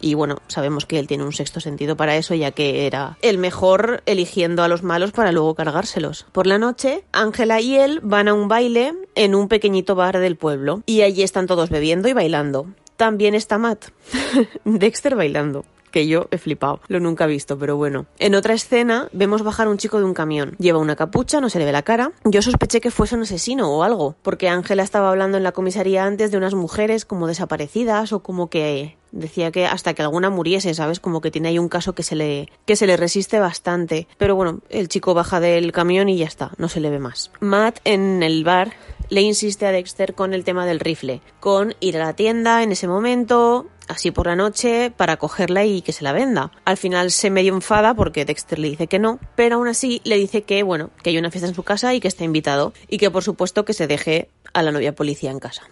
Y 0.00 0.14
bueno, 0.14 0.38
sabemos 0.46 0.84
que 0.84 0.98
él 0.98 1.06
tiene 1.06 1.24
un 1.24 1.32
sexto 1.32 1.60
sentido 1.60 1.96
para 1.96 2.16
eso, 2.16 2.34
ya 2.34 2.50
que 2.50 2.86
era 2.86 3.16
el 3.22 3.38
mejor 3.38 4.02
eligiendo 4.04 4.62
a 4.62 4.68
los 4.68 4.82
malos 4.82 5.12
para 5.12 5.32
luego 5.32 5.54
cargárselos. 5.54 6.26
Por 6.32 6.46
la 6.46 6.58
noche, 6.58 7.04
Ángela 7.12 7.60
y 7.60 7.76
él 7.76 8.00
van 8.02 8.28
a 8.28 8.34
un 8.34 8.48
baile 8.48 8.94
en 9.14 9.34
un 9.34 9.48
pequeñito 9.48 9.94
bar 9.94 10.18
del 10.18 10.36
pueblo, 10.36 10.82
y 10.86 11.02
allí 11.02 11.22
están 11.22 11.46
todos 11.46 11.70
bebiendo 11.70 12.08
y 12.08 12.12
bailando. 12.12 12.66
También 12.96 13.34
está 13.34 13.58
Matt, 13.58 13.86
Dexter 14.64 15.16
bailando 15.16 15.64
que 15.96 16.06
yo 16.06 16.28
he 16.30 16.36
flipado. 16.36 16.80
Lo 16.88 17.00
nunca 17.00 17.24
he 17.24 17.26
visto, 17.26 17.58
pero 17.58 17.78
bueno. 17.78 18.04
En 18.18 18.34
otra 18.34 18.52
escena 18.52 19.08
vemos 19.12 19.42
bajar 19.42 19.66
un 19.66 19.78
chico 19.78 19.96
de 19.96 20.04
un 20.04 20.12
camión. 20.12 20.54
Lleva 20.58 20.78
una 20.78 20.94
capucha, 20.94 21.40
no 21.40 21.48
se 21.48 21.58
le 21.58 21.64
ve 21.64 21.72
la 21.72 21.80
cara. 21.80 22.12
Yo 22.24 22.42
sospeché 22.42 22.82
que 22.82 22.90
fuese 22.90 23.14
un 23.14 23.22
asesino 23.22 23.74
o 23.74 23.82
algo, 23.82 24.14
porque 24.20 24.50
Ángela 24.50 24.82
estaba 24.82 25.08
hablando 25.08 25.38
en 25.38 25.42
la 25.42 25.52
comisaría 25.52 26.04
antes 26.04 26.30
de 26.30 26.36
unas 26.36 26.52
mujeres 26.52 27.06
como 27.06 27.26
desaparecidas 27.26 28.12
o 28.12 28.20
como 28.20 28.50
que 28.50 28.98
decía 29.10 29.50
que 29.50 29.64
hasta 29.64 29.94
que 29.94 30.02
alguna 30.02 30.28
muriese, 30.28 30.74
¿sabes? 30.74 31.00
Como 31.00 31.22
que 31.22 31.30
tiene 31.30 31.48
ahí 31.48 31.58
un 31.58 31.70
caso 31.70 31.94
que 31.94 32.02
se 32.02 32.14
le 32.14 32.50
que 32.66 32.76
se 32.76 32.86
le 32.86 32.98
resiste 32.98 33.38
bastante. 33.38 34.06
Pero 34.18 34.36
bueno, 34.36 34.60
el 34.68 34.88
chico 34.88 35.14
baja 35.14 35.40
del 35.40 35.72
camión 35.72 36.10
y 36.10 36.18
ya 36.18 36.26
está, 36.26 36.50
no 36.58 36.68
se 36.68 36.80
le 36.80 36.90
ve 36.90 36.98
más. 36.98 37.30
Matt 37.40 37.78
en 37.84 38.22
el 38.22 38.44
bar 38.44 38.72
le 39.08 39.20
insiste 39.20 39.66
a 39.66 39.72
Dexter 39.72 40.14
con 40.14 40.34
el 40.34 40.44
tema 40.44 40.66
del 40.66 40.80
rifle, 40.80 41.20
con 41.40 41.74
ir 41.80 41.96
a 41.96 42.04
la 42.04 42.12
tienda 42.14 42.62
en 42.62 42.72
ese 42.72 42.88
momento, 42.88 43.66
así 43.88 44.10
por 44.10 44.26
la 44.26 44.36
noche 44.36 44.90
para 44.90 45.16
cogerla 45.16 45.64
y 45.64 45.82
que 45.82 45.92
se 45.92 46.04
la 46.04 46.12
venda. 46.12 46.50
Al 46.64 46.76
final 46.76 47.10
se 47.10 47.30
medio 47.30 47.54
enfada 47.54 47.94
porque 47.94 48.24
Dexter 48.24 48.58
le 48.58 48.70
dice 48.70 48.86
que 48.86 48.98
no, 48.98 49.18
pero 49.34 49.56
aún 49.56 49.68
así 49.68 50.00
le 50.04 50.16
dice 50.16 50.42
que, 50.42 50.62
bueno, 50.62 50.90
que 51.02 51.10
hay 51.10 51.18
una 51.18 51.30
fiesta 51.30 51.48
en 51.48 51.54
su 51.54 51.62
casa 51.62 51.94
y 51.94 52.00
que 52.00 52.08
está 52.08 52.24
invitado 52.24 52.72
y 52.88 52.98
que 52.98 53.10
por 53.10 53.22
supuesto 53.22 53.64
que 53.64 53.72
se 53.72 53.86
deje 53.86 54.30
a 54.52 54.62
la 54.62 54.72
novia 54.72 54.94
policía 54.94 55.30
en 55.30 55.38
casa. 55.38 55.62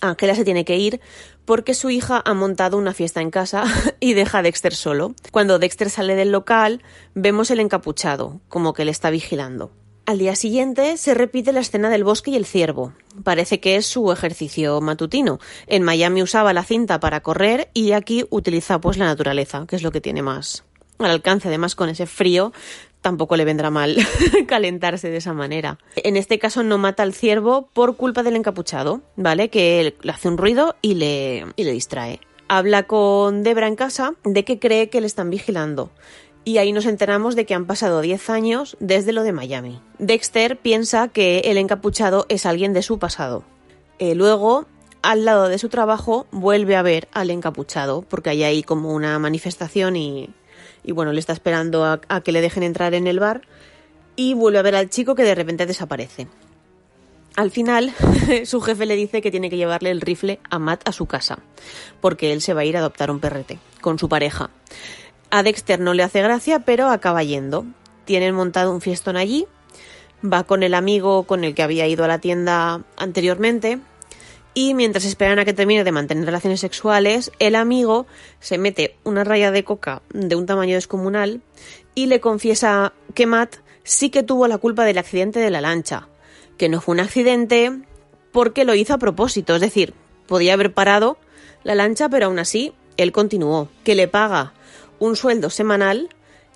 Ángela 0.00 0.34
se 0.34 0.44
tiene 0.44 0.64
que 0.64 0.76
ir 0.76 1.00
porque 1.44 1.74
su 1.74 1.90
hija 1.90 2.22
ha 2.24 2.34
montado 2.34 2.76
una 2.76 2.94
fiesta 2.94 3.20
en 3.20 3.30
casa 3.30 3.64
y 4.00 4.14
deja 4.14 4.38
a 4.38 4.42
Dexter 4.42 4.74
solo. 4.74 5.14
Cuando 5.30 5.58
Dexter 5.58 5.90
sale 5.90 6.14
del 6.14 6.32
local, 6.32 6.82
vemos 7.14 7.50
el 7.50 7.60
encapuchado, 7.60 8.40
como 8.48 8.74
que 8.74 8.84
le 8.84 8.90
está 8.90 9.10
vigilando. 9.10 9.72
Al 10.06 10.18
día 10.18 10.36
siguiente 10.36 10.98
se 10.98 11.14
repite 11.14 11.52
la 11.52 11.60
escena 11.60 11.88
del 11.88 12.04
bosque 12.04 12.30
y 12.30 12.36
el 12.36 12.44
ciervo. 12.44 12.92
Parece 13.22 13.58
que 13.58 13.76
es 13.76 13.86
su 13.86 14.12
ejercicio 14.12 14.80
matutino. 14.82 15.38
En 15.66 15.82
Miami 15.82 16.22
usaba 16.22 16.52
la 16.52 16.62
cinta 16.62 17.00
para 17.00 17.20
correr 17.20 17.70
y 17.72 17.92
aquí 17.92 18.26
utiliza 18.28 18.80
pues 18.80 18.98
la 18.98 19.06
naturaleza, 19.06 19.64
que 19.66 19.76
es 19.76 19.82
lo 19.82 19.92
que 19.92 20.02
tiene 20.02 20.20
más 20.20 20.64
al 20.98 21.10
alcance. 21.10 21.48
Además, 21.48 21.74
con 21.74 21.88
ese 21.88 22.04
frío 22.04 22.52
tampoco 23.00 23.36
le 23.36 23.46
vendrá 23.46 23.70
mal 23.70 23.96
calentarse 24.46 25.08
de 25.08 25.16
esa 25.16 25.32
manera. 25.32 25.78
En 25.96 26.16
este 26.16 26.38
caso 26.38 26.62
no 26.62 26.76
mata 26.76 27.02
al 27.02 27.14
ciervo 27.14 27.68
por 27.72 27.96
culpa 27.96 28.22
del 28.22 28.36
encapuchado, 28.36 29.00
¿vale? 29.16 29.48
Que 29.48 29.94
le 30.02 30.12
hace 30.12 30.28
un 30.28 30.36
ruido 30.36 30.76
y 30.82 30.94
le, 30.94 31.46
y 31.56 31.64
le 31.64 31.72
distrae. 31.72 32.20
Habla 32.48 32.82
con 32.82 33.42
Debra 33.42 33.68
en 33.68 33.76
casa 33.76 34.14
de 34.22 34.44
que 34.44 34.58
cree 34.58 34.90
que 34.90 35.00
le 35.00 35.06
están 35.06 35.30
vigilando 35.30 35.90
y 36.44 36.58
ahí 36.58 36.72
nos 36.72 36.86
enteramos 36.86 37.36
de 37.36 37.46
que 37.46 37.54
han 37.54 37.66
pasado 37.66 38.00
10 38.00 38.30
años 38.30 38.76
desde 38.80 39.12
lo 39.12 39.22
de 39.22 39.32
Miami. 39.32 39.80
Dexter 39.98 40.58
piensa 40.58 41.08
que 41.08 41.40
el 41.40 41.56
encapuchado 41.56 42.26
es 42.28 42.46
alguien 42.46 42.72
de 42.72 42.82
su 42.82 42.98
pasado. 42.98 43.44
Eh, 43.98 44.14
luego, 44.14 44.66
al 45.02 45.24
lado 45.24 45.48
de 45.48 45.58
su 45.58 45.68
trabajo, 45.68 46.26
vuelve 46.30 46.76
a 46.76 46.82
ver 46.82 47.08
al 47.12 47.30
encapuchado, 47.30 48.02
porque 48.02 48.30
hay 48.30 48.42
ahí 48.42 48.62
como 48.62 48.92
una 48.92 49.18
manifestación 49.18 49.96
y, 49.96 50.30
bueno, 50.86 51.12
le 51.12 51.20
está 51.20 51.32
esperando 51.32 51.84
a, 51.84 52.00
a 52.08 52.20
que 52.20 52.32
le 52.32 52.40
dejen 52.40 52.62
entrar 52.62 52.94
en 52.94 53.06
el 53.06 53.20
bar 53.20 53.42
y 54.16 54.34
vuelve 54.34 54.58
a 54.58 54.62
ver 54.62 54.76
al 54.76 54.90
chico 54.90 55.14
que 55.14 55.24
de 55.24 55.34
repente 55.34 55.66
desaparece. 55.66 56.28
Al 57.36 57.50
final, 57.50 57.92
su 58.44 58.60
jefe 58.60 58.86
le 58.86 58.94
dice 58.96 59.20
que 59.20 59.30
tiene 59.30 59.50
que 59.50 59.56
llevarle 59.56 59.90
el 59.90 60.00
rifle 60.00 60.38
a 60.50 60.58
Matt 60.58 60.88
a 60.88 60.92
su 60.92 61.06
casa, 61.06 61.38
porque 62.00 62.32
él 62.32 62.40
se 62.40 62.54
va 62.54 62.60
a 62.60 62.64
ir 62.64 62.76
a 62.76 62.80
adoptar 62.80 63.10
un 63.10 63.18
perrete 63.18 63.58
con 63.80 63.98
su 63.98 64.08
pareja. 64.08 64.50
A 65.34 65.42
Dexter 65.42 65.80
no 65.80 65.94
le 65.94 66.04
hace 66.04 66.22
gracia, 66.22 66.60
pero 66.60 66.90
acaba 66.90 67.24
yendo. 67.24 67.66
Tienen 68.04 68.36
montado 68.36 68.70
un 68.70 68.80
fiestón 68.80 69.16
allí. 69.16 69.48
Va 70.24 70.44
con 70.44 70.62
el 70.62 70.74
amigo 70.74 71.24
con 71.24 71.42
el 71.42 71.56
que 71.56 71.64
había 71.64 71.88
ido 71.88 72.04
a 72.04 72.06
la 72.06 72.20
tienda 72.20 72.84
anteriormente. 72.96 73.80
Y 74.54 74.74
mientras 74.74 75.04
esperan 75.04 75.40
a 75.40 75.44
que 75.44 75.52
termine 75.52 75.82
de 75.82 75.90
mantener 75.90 76.24
relaciones 76.24 76.60
sexuales, 76.60 77.32
el 77.40 77.56
amigo 77.56 78.06
se 78.38 78.58
mete 78.58 78.96
una 79.02 79.24
raya 79.24 79.50
de 79.50 79.64
coca 79.64 80.02
de 80.12 80.36
un 80.36 80.46
tamaño 80.46 80.76
descomunal 80.76 81.42
y 81.96 82.06
le 82.06 82.20
confiesa 82.20 82.92
que 83.14 83.26
Matt 83.26 83.56
sí 83.82 84.10
que 84.10 84.22
tuvo 84.22 84.46
la 84.46 84.58
culpa 84.58 84.84
del 84.84 84.98
accidente 84.98 85.40
de 85.40 85.50
la 85.50 85.60
lancha, 85.60 86.06
que 86.58 86.68
no 86.68 86.80
fue 86.80 86.92
un 86.92 87.00
accidente 87.00 87.72
porque 88.30 88.64
lo 88.64 88.76
hizo 88.76 88.94
a 88.94 88.98
propósito, 88.98 89.56
es 89.56 89.60
decir, 89.60 89.94
podía 90.28 90.52
haber 90.52 90.72
parado 90.72 91.18
la 91.64 91.74
lancha, 91.74 92.08
pero 92.08 92.26
aún 92.26 92.38
así 92.38 92.72
él 92.96 93.10
continuó, 93.10 93.68
que 93.82 93.96
le 93.96 94.06
paga 94.06 94.54
un 95.04 95.16
sueldo 95.16 95.50
semanal 95.50 96.08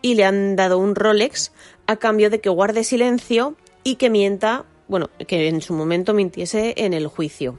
y 0.03 0.15
le 0.15 0.25
han 0.25 0.57
dado 0.57 0.79
un 0.79 0.95
Rolex 0.95 1.53
a 1.87 1.97
cambio 1.97 2.31
de 2.31 2.41
que 2.41 2.49
guarde 2.49 2.85
silencio 2.85 3.57
y 3.85 3.97
que 3.97 4.11
mienta, 4.11 4.65
bueno, 4.89 5.11
que 5.27 5.49
en 5.49 5.61
su 5.61 5.75
momento 5.75 6.15
mintiese 6.15 6.75
en 6.77 6.95
el 6.95 7.07
juicio. 7.07 7.59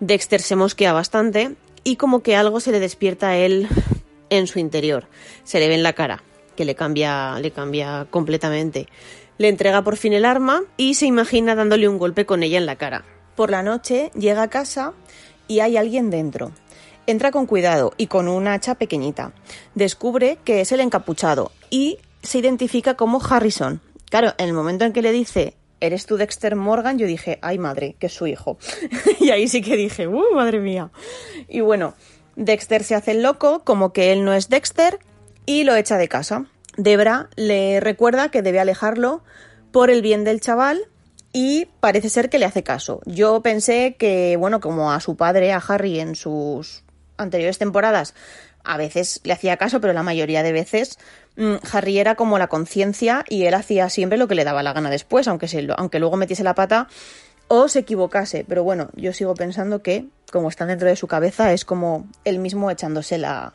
Dexter 0.00 0.40
se 0.40 0.56
mosquea 0.56 0.92
bastante 0.92 1.56
y 1.84 1.96
como 1.96 2.22
que 2.22 2.36
algo 2.36 2.60
se 2.60 2.72
le 2.72 2.80
despierta 2.80 3.30
a 3.30 3.36
él 3.36 3.68
en 4.30 4.46
su 4.46 4.58
interior. 4.58 5.06
Se 5.44 5.58
le 5.58 5.68
ve 5.68 5.74
en 5.74 5.82
la 5.82 5.92
cara, 5.92 6.22
que 6.56 6.64
le 6.64 6.74
cambia, 6.74 7.38
le 7.40 7.50
cambia 7.50 8.06
completamente. 8.10 8.88
Le 9.38 9.48
entrega 9.48 9.82
por 9.82 9.96
fin 9.96 10.12
el 10.12 10.24
arma 10.24 10.62
y 10.76 10.94
se 10.94 11.06
imagina 11.06 11.54
dándole 11.54 11.88
un 11.88 11.98
golpe 11.98 12.26
con 12.26 12.42
ella 12.42 12.58
en 12.58 12.66
la 12.66 12.76
cara. 12.76 13.04
Por 13.36 13.50
la 13.50 13.62
noche 13.62 14.10
llega 14.14 14.42
a 14.42 14.50
casa 14.50 14.94
y 15.46 15.60
hay 15.60 15.76
alguien 15.76 16.10
dentro. 16.10 16.52
Entra 17.08 17.30
con 17.30 17.46
cuidado 17.46 17.94
y 17.96 18.08
con 18.08 18.28
una 18.28 18.52
hacha 18.52 18.74
pequeñita. 18.74 19.32
Descubre 19.74 20.36
que 20.44 20.60
es 20.60 20.72
el 20.72 20.80
encapuchado 20.80 21.52
y 21.70 21.96
se 22.22 22.36
identifica 22.36 22.96
como 22.96 23.18
Harrison. 23.18 23.80
Claro, 24.10 24.34
en 24.36 24.48
el 24.48 24.52
momento 24.52 24.84
en 24.84 24.92
que 24.92 25.00
le 25.00 25.10
dice 25.10 25.54
¿Eres 25.80 26.04
tú 26.04 26.18
Dexter 26.18 26.54
Morgan? 26.54 26.98
Yo 26.98 27.06
dije, 27.06 27.38
ay 27.40 27.56
madre, 27.56 27.96
que 27.98 28.08
es 28.08 28.12
su 28.12 28.26
hijo. 28.26 28.58
y 29.20 29.30
ahí 29.30 29.48
sí 29.48 29.62
que 29.62 29.78
dije, 29.78 30.06
¡uh, 30.06 30.34
madre 30.34 30.60
mía! 30.60 30.90
Y 31.48 31.62
bueno, 31.62 31.94
Dexter 32.36 32.84
se 32.84 32.94
hace 32.94 33.14
loco, 33.14 33.64
como 33.64 33.94
que 33.94 34.12
él 34.12 34.22
no 34.22 34.34
es 34.34 34.50
Dexter, 34.50 34.98
y 35.46 35.64
lo 35.64 35.76
echa 35.76 35.96
de 35.96 36.08
casa. 36.08 36.44
Debra 36.76 37.30
le 37.36 37.80
recuerda 37.80 38.30
que 38.30 38.42
debe 38.42 38.60
alejarlo 38.60 39.22
por 39.72 39.88
el 39.88 40.02
bien 40.02 40.24
del 40.24 40.42
chaval 40.42 40.82
y 41.32 41.68
parece 41.80 42.10
ser 42.10 42.28
que 42.28 42.38
le 42.38 42.44
hace 42.44 42.62
caso. 42.62 43.00
Yo 43.06 43.40
pensé 43.40 43.96
que, 43.98 44.36
bueno, 44.36 44.60
como 44.60 44.92
a 44.92 45.00
su 45.00 45.16
padre, 45.16 45.52
a 45.52 45.56
Harry, 45.56 46.00
en 46.00 46.14
sus 46.14 46.84
anteriores 47.18 47.58
temporadas 47.58 48.14
a 48.64 48.76
veces 48.76 49.20
le 49.24 49.32
hacía 49.32 49.56
caso, 49.56 49.80
pero 49.80 49.92
la 49.92 50.02
mayoría 50.02 50.42
de 50.42 50.52
veces 50.52 50.98
mmm, 51.36 51.56
Harry 51.72 51.98
era 51.98 52.14
como 52.14 52.38
la 52.38 52.48
conciencia 52.48 53.24
y 53.28 53.44
él 53.44 53.54
hacía 53.54 53.88
siempre 53.88 54.18
lo 54.18 54.28
que 54.28 54.34
le 54.34 54.44
daba 54.44 54.62
la 54.62 54.72
gana 54.72 54.90
después, 54.90 55.28
aunque, 55.28 55.48
se, 55.48 55.66
aunque 55.76 55.98
luego 55.98 56.16
metiese 56.16 56.44
la 56.44 56.54
pata 56.54 56.88
o 57.48 57.68
se 57.68 57.80
equivocase. 57.80 58.44
Pero 58.46 58.64
bueno, 58.64 58.90
yo 58.94 59.12
sigo 59.12 59.34
pensando 59.34 59.82
que, 59.82 60.06
como 60.30 60.48
está 60.48 60.66
dentro 60.66 60.88
de 60.88 60.96
su 60.96 61.06
cabeza, 61.06 61.52
es 61.52 61.64
como 61.64 62.06
él 62.24 62.38
mismo 62.38 62.70
echándose 62.70 63.18
la, 63.18 63.54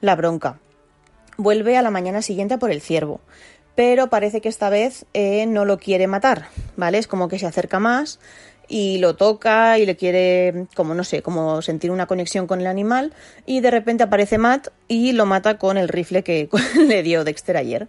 la 0.00 0.16
bronca. 0.16 0.58
Vuelve 1.36 1.76
a 1.76 1.82
la 1.82 1.90
mañana 1.90 2.20
siguiente 2.20 2.58
por 2.58 2.72
el 2.72 2.80
ciervo, 2.80 3.20
pero 3.76 4.08
parece 4.08 4.40
que 4.40 4.48
esta 4.48 4.70
vez 4.70 5.06
eh, 5.14 5.46
no 5.46 5.64
lo 5.64 5.78
quiere 5.78 6.08
matar, 6.08 6.48
¿vale? 6.76 6.98
Es 6.98 7.06
como 7.06 7.28
que 7.28 7.38
se 7.38 7.46
acerca 7.46 7.78
más 7.78 8.18
y 8.68 8.98
lo 8.98 9.16
toca 9.16 9.78
y 9.78 9.86
le 9.86 9.96
quiere, 9.96 10.66
como 10.74 10.94
no 10.94 11.02
sé, 11.02 11.22
como 11.22 11.62
sentir 11.62 11.90
una 11.90 12.06
conexión 12.06 12.46
con 12.46 12.60
el 12.60 12.66
animal 12.66 13.14
y 13.46 13.60
de 13.60 13.70
repente 13.70 14.04
aparece 14.04 14.38
Matt 14.38 14.68
y 14.86 15.12
lo 15.12 15.26
mata 15.26 15.58
con 15.58 15.78
el 15.78 15.88
rifle 15.88 16.22
que 16.22 16.48
le 16.86 17.02
dio 17.02 17.24
Dexter 17.24 17.56
ayer. 17.56 17.88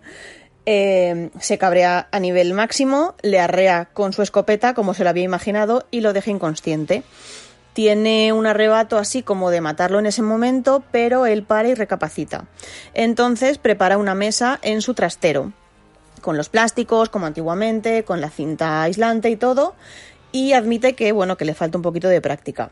Eh, 0.65 1.29
se 1.39 1.57
cabrea 1.57 2.07
a 2.11 2.19
nivel 2.19 2.53
máximo, 2.53 3.15
le 3.21 3.39
arrea 3.39 3.85
con 3.93 4.13
su 4.13 4.21
escopeta 4.21 4.73
como 4.73 4.93
se 4.93 5.03
lo 5.03 5.09
había 5.09 5.23
imaginado 5.23 5.85
y 5.91 6.01
lo 6.01 6.13
deja 6.13 6.31
inconsciente. 6.31 7.03
Tiene 7.73 8.33
un 8.33 8.45
arrebato 8.45 8.97
así 8.97 9.23
como 9.23 9.51
de 9.51 9.61
matarlo 9.61 9.99
en 9.99 10.05
ese 10.05 10.21
momento, 10.21 10.83
pero 10.91 11.25
él 11.25 11.43
para 11.43 11.69
y 11.69 11.75
recapacita. 11.75 12.45
Entonces 12.93 13.57
prepara 13.57 13.97
una 13.97 14.15
mesa 14.15 14.59
en 14.61 14.81
su 14.81 14.93
trastero, 14.93 15.53
con 16.21 16.35
los 16.35 16.49
plásticos 16.49 17.09
como 17.09 17.25
antiguamente, 17.25 18.03
con 18.03 18.21
la 18.21 18.29
cinta 18.29 18.83
aislante 18.83 19.29
y 19.29 19.37
todo, 19.37 19.75
y 20.31 20.53
admite 20.53 20.93
que, 20.93 21.11
bueno, 21.11 21.37
que 21.37 21.45
le 21.45 21.53
falta 21.53 21.77
un 21.77 21.81
poquito 21.81 22.07
de 22.07 22.21
práctica. 22.21 22.71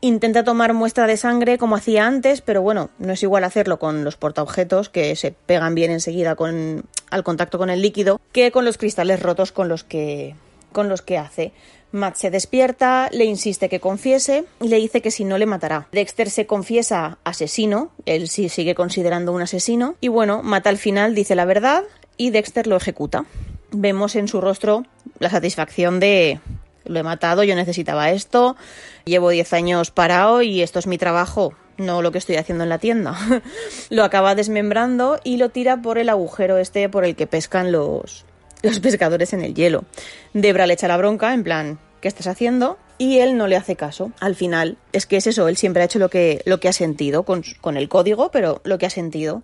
Intenta 0.00 0.42
tomar 0.42 0.74
muestra 0.74 1.06
de 1.06 1.16
sangre 1.16 1.58
como 1.58 1.76
hacía 1.76 2.06
antes, 2.06 2.40
pero 2.40 2.60
bueno, 2.60 2.90
no 2.98 3.12
es 3.12 3.22
igual 3.22 3.44
hacerlo 3.44 3.78
con 3.78 4.02
los 4.02 4.16
portaobjetos 4.16 4.88
que 4.88 5.14
se 5.14 5.30
pegan 5.30 5.76
bien 5.76 5.92
enseguida 5.92 6.34
con, 6.34 6.84
al 7.10 7.22
contacto 7.22 7.56
con 7.56 7.70
el 7.70 7.82
líquido 7.82 8.20
que 8.32 8.50
con 8.50 8.64
los 8.64 8.78
cristales 8.78 9.22
rotos 9.22 9.52
con 9.52 9.68
los 9.68 9.84
que, 9.84 10.34
con 10.72 10.88
los 10.88 11.02
que 11.02 11.18
hace. 11.18 11.52
Matt 11.92 12.16
se 12.16 12.30
despierta, 12.30 13.10
le 13.12 13.26
insiste 13.26 13.68
que 13.68 13.78
confiese 13.78 14.44
y 14.60 14.68
le 14.68 14.78
dice 14.78 15.02
que 15.02 15.10
si 15.12 15.24
no 15.24 15.38
le 15.38 15.46
matará. 15.46 15.86
Dexter 15.92 16.30
se 16.30 16.46
confiesa 16.46 17.18
asesino, 17.22 17.92
él 18.06 18.28
sí 18.28 18.48
sigue 18.48 18.74
considerando 18.74 19.30
un 19.30 19.42
asesino, 19.42 19.94
y 20.00 20.08
bueno, 20.08 20.42
Matt 20.42 20.66
al 20.66 20.78
final 20.78 21.14
dice 21.14 21.36
la 21.36 21.44
verdad 21.44 21.84
y 22.16 22.30
Dexter 22.30 22.66
lo 22.66 22.76
ejecuta. 22.76 23.26
Vemos 23.70 24.16
en 24.16 24.26
su 24.26 24.40
rostro 24.40 24.84
la 25.18 25.30
satisfacción 25.30 26.00
de 26.00 26.40
lo 26.84 26.98
he 26.98 27.02
matado, 27.02 27.44
yo 27.44 27.54
necesitaba 27.54 28.10
esto, 28.10 28.56
llevo 29.04 29.30
10 29.30 29.52
años 29.52 29.90
parado 29.90 30.42
y 30.42 30.62
esto 30.62 30.78
es 30.78 30.86
mi 30.86 30.98
trabajo, 30.98 31.54
no 31.76 32.02
lo 32.02 32.12
que 32.12 32.18
estoy 32.18 32.36
haciendo 32.36 32.64
en 32.64 32.70
la 32.70 32.78
tienda. 32.78 33.16
lo 33.90 34.04
acaba 34.04 34.34
desmembrando 34.34 35.20
y 35.24 35.36
lo 35.36 35.50
tira 35.50 35.82
por 35.82 35.98
el 35.98 36.08
agujero 36.08 36.58
este 36.58 36.88
por 36.88 37.04
el 37.04 37.16
que 37.16 37.26
pescan 37.26 37.72
los, 37.72 38.24
los 38.62 38.80
pescadores 38.80 39.32
en 39.32 39.42
el 39.42 39.54
hielo. 39.54 39.84
Debra 40.32 40.66
le 40.66 40.74
echa 40.74 40.88
la 40.88 40.96
bronca, 40.96 41.34
en 41.34 41.44
plan, 41.44 41.78
¿qué 42.00 42.08
estás 42.08 42.26
haciendo? 42.26 42.78
Y 42.98 43.18
él 43.18 43.36
no 43.36 43.46
le 43.46 43.56
hace 43.56 43.76
caso. 43.76 44.12
Al 44.20 44.34
final, 44.34 44.76
es 44.92 45.06
que 45.06 45.16
es 45.16 45.26
eso, 45.26 45.48
él 45.48 45.56
siempre 45.56 45.82
ha 45.82 45.86
hecho 45.86 45.98
lo 45.98 46.08
que, 46.08 46.42
lo 46.44 46.60
que 46.60 46.68
ha 46.68 46.72
sentido, 46.72 47.24
con, 47.24 47.42
con 47.60 47.76
el 47.76 47.88
código, 47.88 48.30
pero 48.30 48.60
lo 48.64 48.78
que 48.78 48.86
ha 48.86 48.90
sentido. 48.90 49.42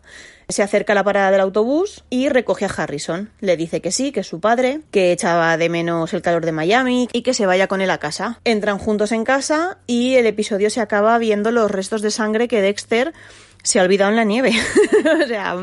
Se 0.48 0.62
acerca 0.62 0.92
a 0.92 0.94
la 0.94 1.04
parada 1.04 1.30
del 1.30 1.40
autobús 1.40 2.04
y 2.08 2.28
recoge 2.28 2.64
a 2.64 2.68
Harrison. 2.68 3.30
Le 3.40 3.56
dice 3.56 3.80
que 3.80 3.92
sí, 3.92 4.12
que 4.12 4.20
es 4.20 4.26
su 4.26 4.40
padre, 4.40 4.80
que 4.90 5.12
echaba 5.12 5.56
de 5.56 5.68
menos 5.68 6.14
el 6.14 6.22
calor 6.22 6.46
de 6.46 6.52
Miami 6.52 7.08
y 7.12 7.22
que 7.22 7.34
se 7.34 7.46
vaya 7.46 7.66
con 7.66 7.80
él 7.80 7.90
a 7.90 7.98
casa. 7.98 8.40
Entran 8.44 8.78
juntos 8.78 9.12
en 9.12 9.24
casa 9.24 9.78
y 9.86 10.14
el 10.14 10.26
episodio 10.26 10.70
se 10.70 10.80
acaba 10.80 11.18
viendo 11.18 11.50
los 11.50 11.70
restos 11.70 12.00
de 12.00 12.10
sangre 12.10 12.48
que 12.48 12.62
Dexter 12.62 13.12
se 13.62 13.78
ha 13.78 13.82
olvidado 13.82 14.10
en 14.10 14.16
la 14.16 14.24
nieve. 14.24 14.52
o 15.24 15.26
sea, 15.26 15.56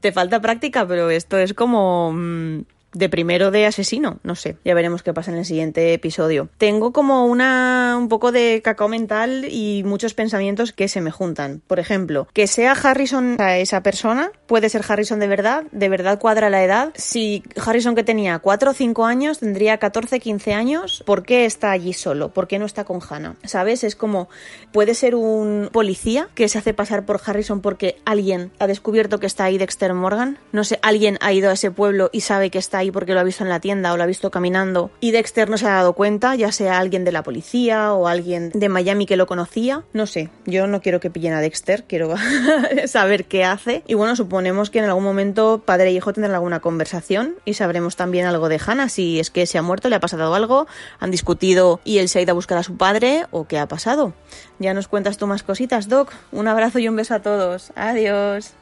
te 0.00 0.12
falta 0.12 0.40
práctica, 0.40 0.86
pero 0.86 1.10
esto 1.10 1.38
es 1.38 1.54
como 1.54 2.12
mm, 2.12 2.60
de 2.92 3.08
primero 3.08 3.50
de 3.50 3.66
asesino, 3.66 4.18
no 4.22 4.34
sé, 4.34 4.56
ya 4.64 4.74
veremos 4.74 5.02
qué 5.02 5.12
pasa 5.12 5.30
en 5.30 5.38
el 5.38 5.44
siguiente 5.44 5.94
episodio. 5.94 6.48
Tengo 6.58 6.92
como 6.92 7.26
una 7.26 7.96
un 7.98 8.08
poco 8.08 8.32
de 8.32 8.60
cacao 8.62 8.88
mental 8.88 9.46
y 9.50 9.82
muchos 9.84 10.14
pensamientos 10.14 10.72
que 10.72 10.88
se 10.88 11.00
me 11.00 11.10
juntan. 11.10 11.62
Por 11.66 11.78
ejemplo, 11.78 12.28
que 12.32 12.46
sea 12.46 12.72
Harrison 12.72 13.36
esa 13.40 13.82
persona, 13.82 14.30
puede 14.46 14.68
ser 14.68 14.82
Harrison 14.86 15.18
de 15.18 15.26
verdad, 15.26 15.64
de 15.72 15.88
verdad 15.88 16.18
cuadra 16.18 16.50
la 16.50 16.62
edad. 16.62 16.92
Si 16.94 17.42
Harrison 17.64 17.94
que 17.94 18.04
tenía 18.04 18.38
4 18.38 18.70
o 18.70 18.74
5 18.74 19.04
años 19.04 19.38
tendría 19.38 19.78
14, 19.78 20.20
15 20.20 20.54
años, 20.54 21.02
¿por 21.06 21.22
qué 21.22 21.44
está 21.44 21.70
allí 21.70 21.92
solo? 21.92 22.32
¿Por 22.32 22.48
qué 22.48 22.58
no 22.58 22.66
está 22.66 22.84
con 22.84 23.00
Hannah? 23.08 23.36
¿Sabes? 23.44 23.84
Es 23.84 23.96
como 23.96 24.28
puede 24.72 24.94
ser 24.94 25.14
un 25.14 25.70
policía 25.72 26.28
que 26.34 26.48
se 26.48 26.58
hace 26.58 26.74
pasar 26.74 27.04
por 27.04 27.20
Harrison 27.24 27.60
porque 27.60 27.96
alguien 28.04 28.52
ha 28.58 28.66
descubierto 28.66 29.18
que 29.18 29.26
está 29.26 29.44
ahí 29.44 29.58
Dexter 29.58 29.94
Morgan. 29.94 30.38
No 30.52 30.64
sé, 30.64 30.78
alguien 30.82 31.18
ha 31.20 31.32
ido 31.32 31.50
a 31.50 31.54
ese 31.54 31.70
pueblo 31.70 32.10
y 32.12 32.20
sabe 32.20 32.50
que 32.50 32.58
está 32.58 32.81
porque 32.90 33.14
lo 33.14 33.20
ha 33.20 33.24
visto 33.24 33.44
en 33.44 33.50
la 33.50 33.60
tienda 33.60 33.92
o 33.92 33.96
lo 33.96 34.02
ha 34.02 34.06
visto 34.06 34.30
caminando 34.30 34.90
y 35.00 35.10
Dexter 35.10 35.48
no 35.48 35.58
se 35.58 35.66
ha 35.66 35.74
dado 35.74 35.92
cuenta, 35.92 36.34
ya 36.34 36.52
sea 36.52 36.78
alguien 36.78 37.04
de 37.04 37.12
la 37.12 37.22
policía 37.22 37.92
o 37.92 38.08
alguien 38.08 38.50
de 38.54 38.68
Miami 38.68 39.06
que 39.06 39.16
lo 39.16 39.26
conocía. 39.26 39.84
No 39.92 40.06
sé, 40.06 40.30
yo 40.46 40.66
no 40.66 40.80
quiero 40.80 41.00
que 41.00 41.10
pillen 41.10 41.34
a 41.34 41.40
Dexter, 41.40 41.84
quiero 41.84 42.14
saber 42.86 43.26
qué 43.26 43.44
hace. 43.44 43.82
Y 43.86 43.94
bueno, 43.94 44.16
suponemos 44.16 44.70
que 44.70 44.78
en 44.78 44.86
algún 44.86 45.04
momento 45.04 45.62
padre 45.64 45.88
e 45.88 45.92
hijo 45.92 46.12
tendrán 46.12 46.34
alguna 46.34 46.60
conversación 46.60 47.36
y 47.44 47.54
sabremos 47.54 47.96
también 47.96 48.26
algo 48.26 48.48
de 48.48 48.60
Hannah, 48.64 48.88
si 48.88 49.20
es 49.20 49.30
que 49.30 49.46
se 49.46 49.58
ha 49.58 49.62
muerto, 49.62 49.88
le 49.88 49.96
ha 49.96 50.00
pasado 50.00 50.34
algo, 50.34 50.66
han 50.98 51.10
discutido 51.10 51.80
y 51.84 51.98
él 51.98 52.08
se 52.08 52.18
ha 52.18 52.22
ido 52.22 52.32
a 52.32 52.34
buscar 52.34 52.58
a 52.58 52.62
su 52.62 52.76
padre 52.76 53.26
o 53.30 53.46
qué 53.46 53.58
ha 53.58 53.68
pasado. 53.68 54.14
Ya 54.58 54.74
nos 54.74 54.88
cuentas 54.88 55.18
tú 55.18 55.26
más 55.26 55.42
cositas, 55.42 55.88
Doc. 55.88 56.12
Un 56.30 56.48
abrazo 56.48 56.78
y 56.78 56.88
un 56.88 56.96
beso 56.96 57.14
a 57.14 57.22
todos. 57.22 57.72
Adiós. 57.74 58.54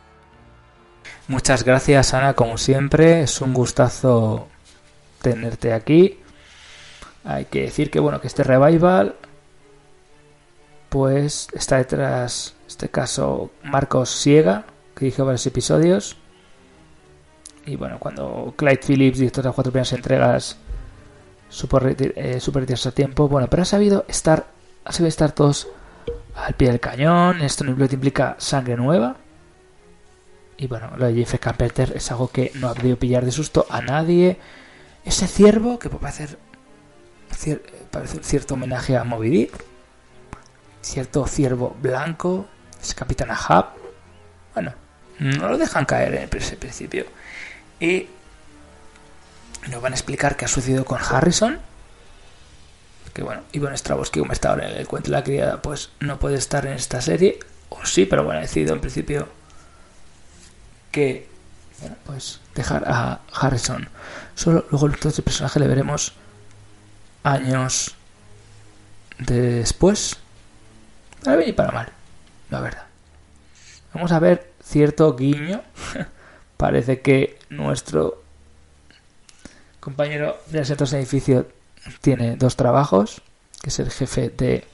Muchas 1.30 1.62
gracias, 1.62 2.12
Ana, 2.12 2.34
como 2.34 2.58
siempre. 2.58 3.22
Es 3.22 3.40
un 3.40 3.54
gustazo 3.54 4.48
tenerte 5.22 5.72
aquí. 5.72 6.18
Hay 7.22 7.44
que 7.44 7.62
decir 7.62 7.88
que 7.88 8.00
bueno, 8.00 8.20
que 8.20 8.26
este 8.26 8.42
revival 8.42 9.14
pues 10.88 11.46
está 11.52 11.76
detrás, 11.76 12.56
en 12.62 12.66
este 12.66 12.88
caso, 12.88 13.52
Marcos 13.62 14.10
Siega, 14.10 14.64
que 14.96 15.04
dirigió 15.04 15.24
varios 15.24 15.46
episodios. 15.46 16.16
Y 17.64 17.76
bueno, 17.76 18.00
cuando 18.00 18.52
Clyde 18.56 18.80
Phillips, 18.84 19.20
de 19.20 19.26
las 19.26 19.54
cuatro 19.54 19.70
primeras 19.70 19.92
entregas, 19.92 20.56
supo 21.48 21.78
eh, 21.78 22.40
retirarse 22.40 22.88
a 22.88 22.92
tiempo, 22.92 23.28
bueno, 23.28 23.46
pero 23.48 23.62
ha 23.62 23.66
sabido 23.66 24.04
estar, 24.08 24.48
ha 24.84 24.90
sabido 24.90 25.10
estar 25.10 25.30
todos 25.30 25.68
al 26.34 26.54
pie 26.54 26.70
del 26.70 26.80
cañón. 26.80 27.40
Esto 27.40 27.62
no 27.62 27.70
implica 27.70 28.34
sangre 28.40 28.74
nueva. 28.74 29.19
Y 30.60 30.66
bueno, 30.66 30.90
lo 30.98 31.06
de 31.06 31.14
Jeff 31.14 31.40
Carpenter 31.40 31.94
es 31.96 32.10
algo 32.10 32.28
que 32.28 32.52
no 32.56 32.68
ha 32.68 32.74
podido 32.74 32.98
pillar 32.98 33.24
de 33.24 33.32
susto 33.32 33.64
a 33.70 33.80
nadie. 33.80 34.36
Ese 35.06 35.26
ciervo, 35.26 35.78
que 35.78 35.88
puede 35.88 36.02
parecer, 36.02 36.38
parece 37.90 38.18
un 38.18 38.24
cierto 38.24 38.54
homenaje 38.54 38.94
a 38.94 39.02
Moby 39.02 39.30
Dick. 39.30 39.64
Cierto 40.82 41.26
ciervo 41.26 41.74
blanco. 41.80 42.46
Es 42.78 42.94
Capitán 42.94 43.30
Ahab. 43.30 43.70
Bueno, 44.52 44.74
no 45.18 45.48
lo 45.48 45.56
dejan 45.56 45.86
caer 45.86 46.12
en 46.14 46.38
ese 46.38 46.58
principio. 46.58 47.06
Y 47.80 48.08
nos 49.70 49.80
van 49.80 49.94
a 49.94 49.96
explicar 49.96 50.36
qué 50.36 50.44
ha 50.44 50.48
sucedido 50.48 50.84
con 50.84 50.98
Harrison. 51.00 51.58
Que 53.14 53.22
bueno, 53.22 53.44
Iván 53.52 53.78
Stravosky, 53.78 54.20
como 54.20 54.34
está 54.34 54.50
ahora 54.50 54.68
en 54.68 54.76
el 54.76 54.86
cuento 54.86 55.10
de 55.10 55.16
la 55.16 55.24
criada, 55.24 55.62
pues 55.62 55.88
no 56.00 56.18
puede 56.18 56.36
estar 56.36 56.66
en 56.66 56.74
esta 56.74 57.00
serie. 57.00 57.38
O 57.70 57.86
sí, 57.86 58.04
pero 58.04 58.24
bueno, 58.24 58.40
ha 58.40 58.42
decidido 58.42 58.74
en 58.74 58.80
principio 58.82 59.39
que 60.90 61.28
bueno, 61.80 61.96
pues 62.04 62.40
dejar 62.54 62.84
a 62.86 63.20
Harrison. 63.32 63.88
Solo 64.34 64.66
luego 64.70 64.86
el 64.86 64.96
personaje 64.96 65.60
le 65.60 65.68
veremos 65.68 66.12
años 67.22 67.94
después. 69.18 70.16
Para 71.22 71.36
bien 71.36 71.50
y 71.50 71.52
para 71.52 71.72
mal 71.72 71.92
la 72.50 72.60
verdad. 72.60 72.86
Vamos 73.94 74.12
a 74.12 74.18
ver 74.18 74.52
cierto 74.62 75.16
guiño. 75.16 75.62
Parece 76.56 77.00
que 77.00 77.38
nuestro 77.48 78.22
compañero 79.80 80.38
de 80.48 80.60
asientos 80.60 80.90
de 80.90 80.98
edificio 80.98 81.48
tiene 82.02 82.36
dos 82.36 82.56
trabajos 82.56 83.22
que 83.62 83.70
es 83.70 83.78
el 83.78 83.90
jefe 83.90 84.28
de 84.28 84.66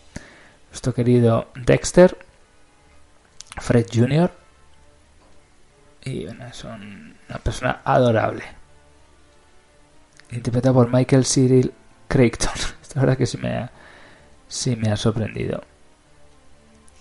nuestro 0.71 0.93
querido 0.93 1.49
Dexter 1.55 2.19
Fred 3.57 3.87
Jr 3.93 4.46
y 6.07 6.25
bueno, 6.25 6.47
es 6.47 6.63
una 6.63 7.39
persona 7.43 7.81
adorable. 7.85 8.45
Interpretado 10.31 10.77
por 10.77 10.93
Michael 10.93 11.27
Cyril 11.27 11.73
Crichton. 12.07 12.55
La 12.95 13.01
verdad 13.01 13.19
que 13.19 13.27
sí 13.27 13.37
me 13.39 13.57
ha, 13.57 13.73
sí 14.47 14.77
me 14.77 14.91
ha 14.91 14.97
sorprendido. 14.97 15.63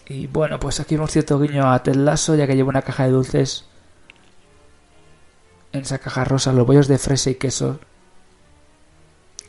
Y 0.08 0.26
bueno, 0.26 0.60
pues 0.60 0.80
aquí 0.80 0.96
vemos 0.96 1.12
cierto 1.12 1.40
guiño 1.40 1.72
a 1.72 1.82
Ted 1.84 1.96
Lasso, 1.96 2.36
ya 2.36 2.48
que 2.48 2.56
lleva 2.56 2.70
una 2.70 2.82
caja 2.82 3.06
de 3.06 3.12
dulces. 3.12 3.66
En 5.72 5.82
esa 5.82 6.00
caja 6.00 6.24
rosa, 6.24 6.52
los 6.52 6.66
bollos 6.66 6.88
de 6.88 6.98
fresa 6.98 7.30
y 7.30 7.36
queso 7.36 7.80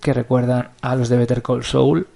que 0.03 0.13
recuerdan 0.13 0.71
a 0.83 0.95
los 0.97 1.09
de 1.09 1.17
Better 1.17 1.43
Call 1.43 1.65
Soul. 1.65 2.07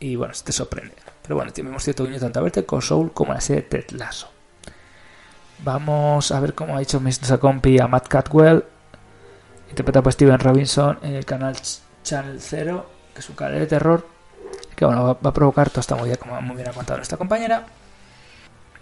Y 0.00 0.16
bueno, 0.16 0.32
te 0.42 0.52
sorprende. 0.52 0.94
Pero 1.22 1.36
bueno, 1.36 1.52
tenemos 1.52 1.84
cierto 1.84 2.06
guiño 2.06 2.18
tanto 2.18 2.40
a 2.40 2.42
Better 2.42 2.64
Call 2.64 2.82
Soul 2.82 3.12
como 3.12 3.32
a 3.32 3.34
la 3.34 3.40
serie 3.42 3.62
Ted 3.62 3.90
Lasso. 3.90 4.31
Vamos 5.64 6.32
a 6.32 6.40
ver 6.40 6.54
cómo 6.54 6.76
ha 6.76 6.82
hecho 6.82 7.00
Mr. 7.00 7.38
Compi 7.38 7.78
a 7.78 7.86
Matt 7.86 8.08
Catwell, 8.08 8.64
interpretado 9.70 10.02
por 10.02 10.12
Steven 10.12 10.40
Robinson 10.40 10.98
en 11.02 11.14
el 11.14 11.24
canal 11.24 11.56
Channel 12.02 12.40
0, 12.40 12.86
que 13.14 13.20
es 13.20 13.28
un 13.28 13.36
canal 13.36 13.60
de 13.60 13.66
terror, 13.66 14.04
que 14.74 14.84
bueno, 14.84 15.16
va, 15.22 15.30
a 15.30 15.32
provocar 15.32 15.70
toda 15.70 15.82
esta 15.82 15.94
movida, 15.94 16.16
como 16.16 16.40
muy 16.40 16.56
bien 16.56 16.68
ha 16.68 16.72
contado 16.72 16.96
nuestra 16.96 17.16
compañera. 17.16 17.64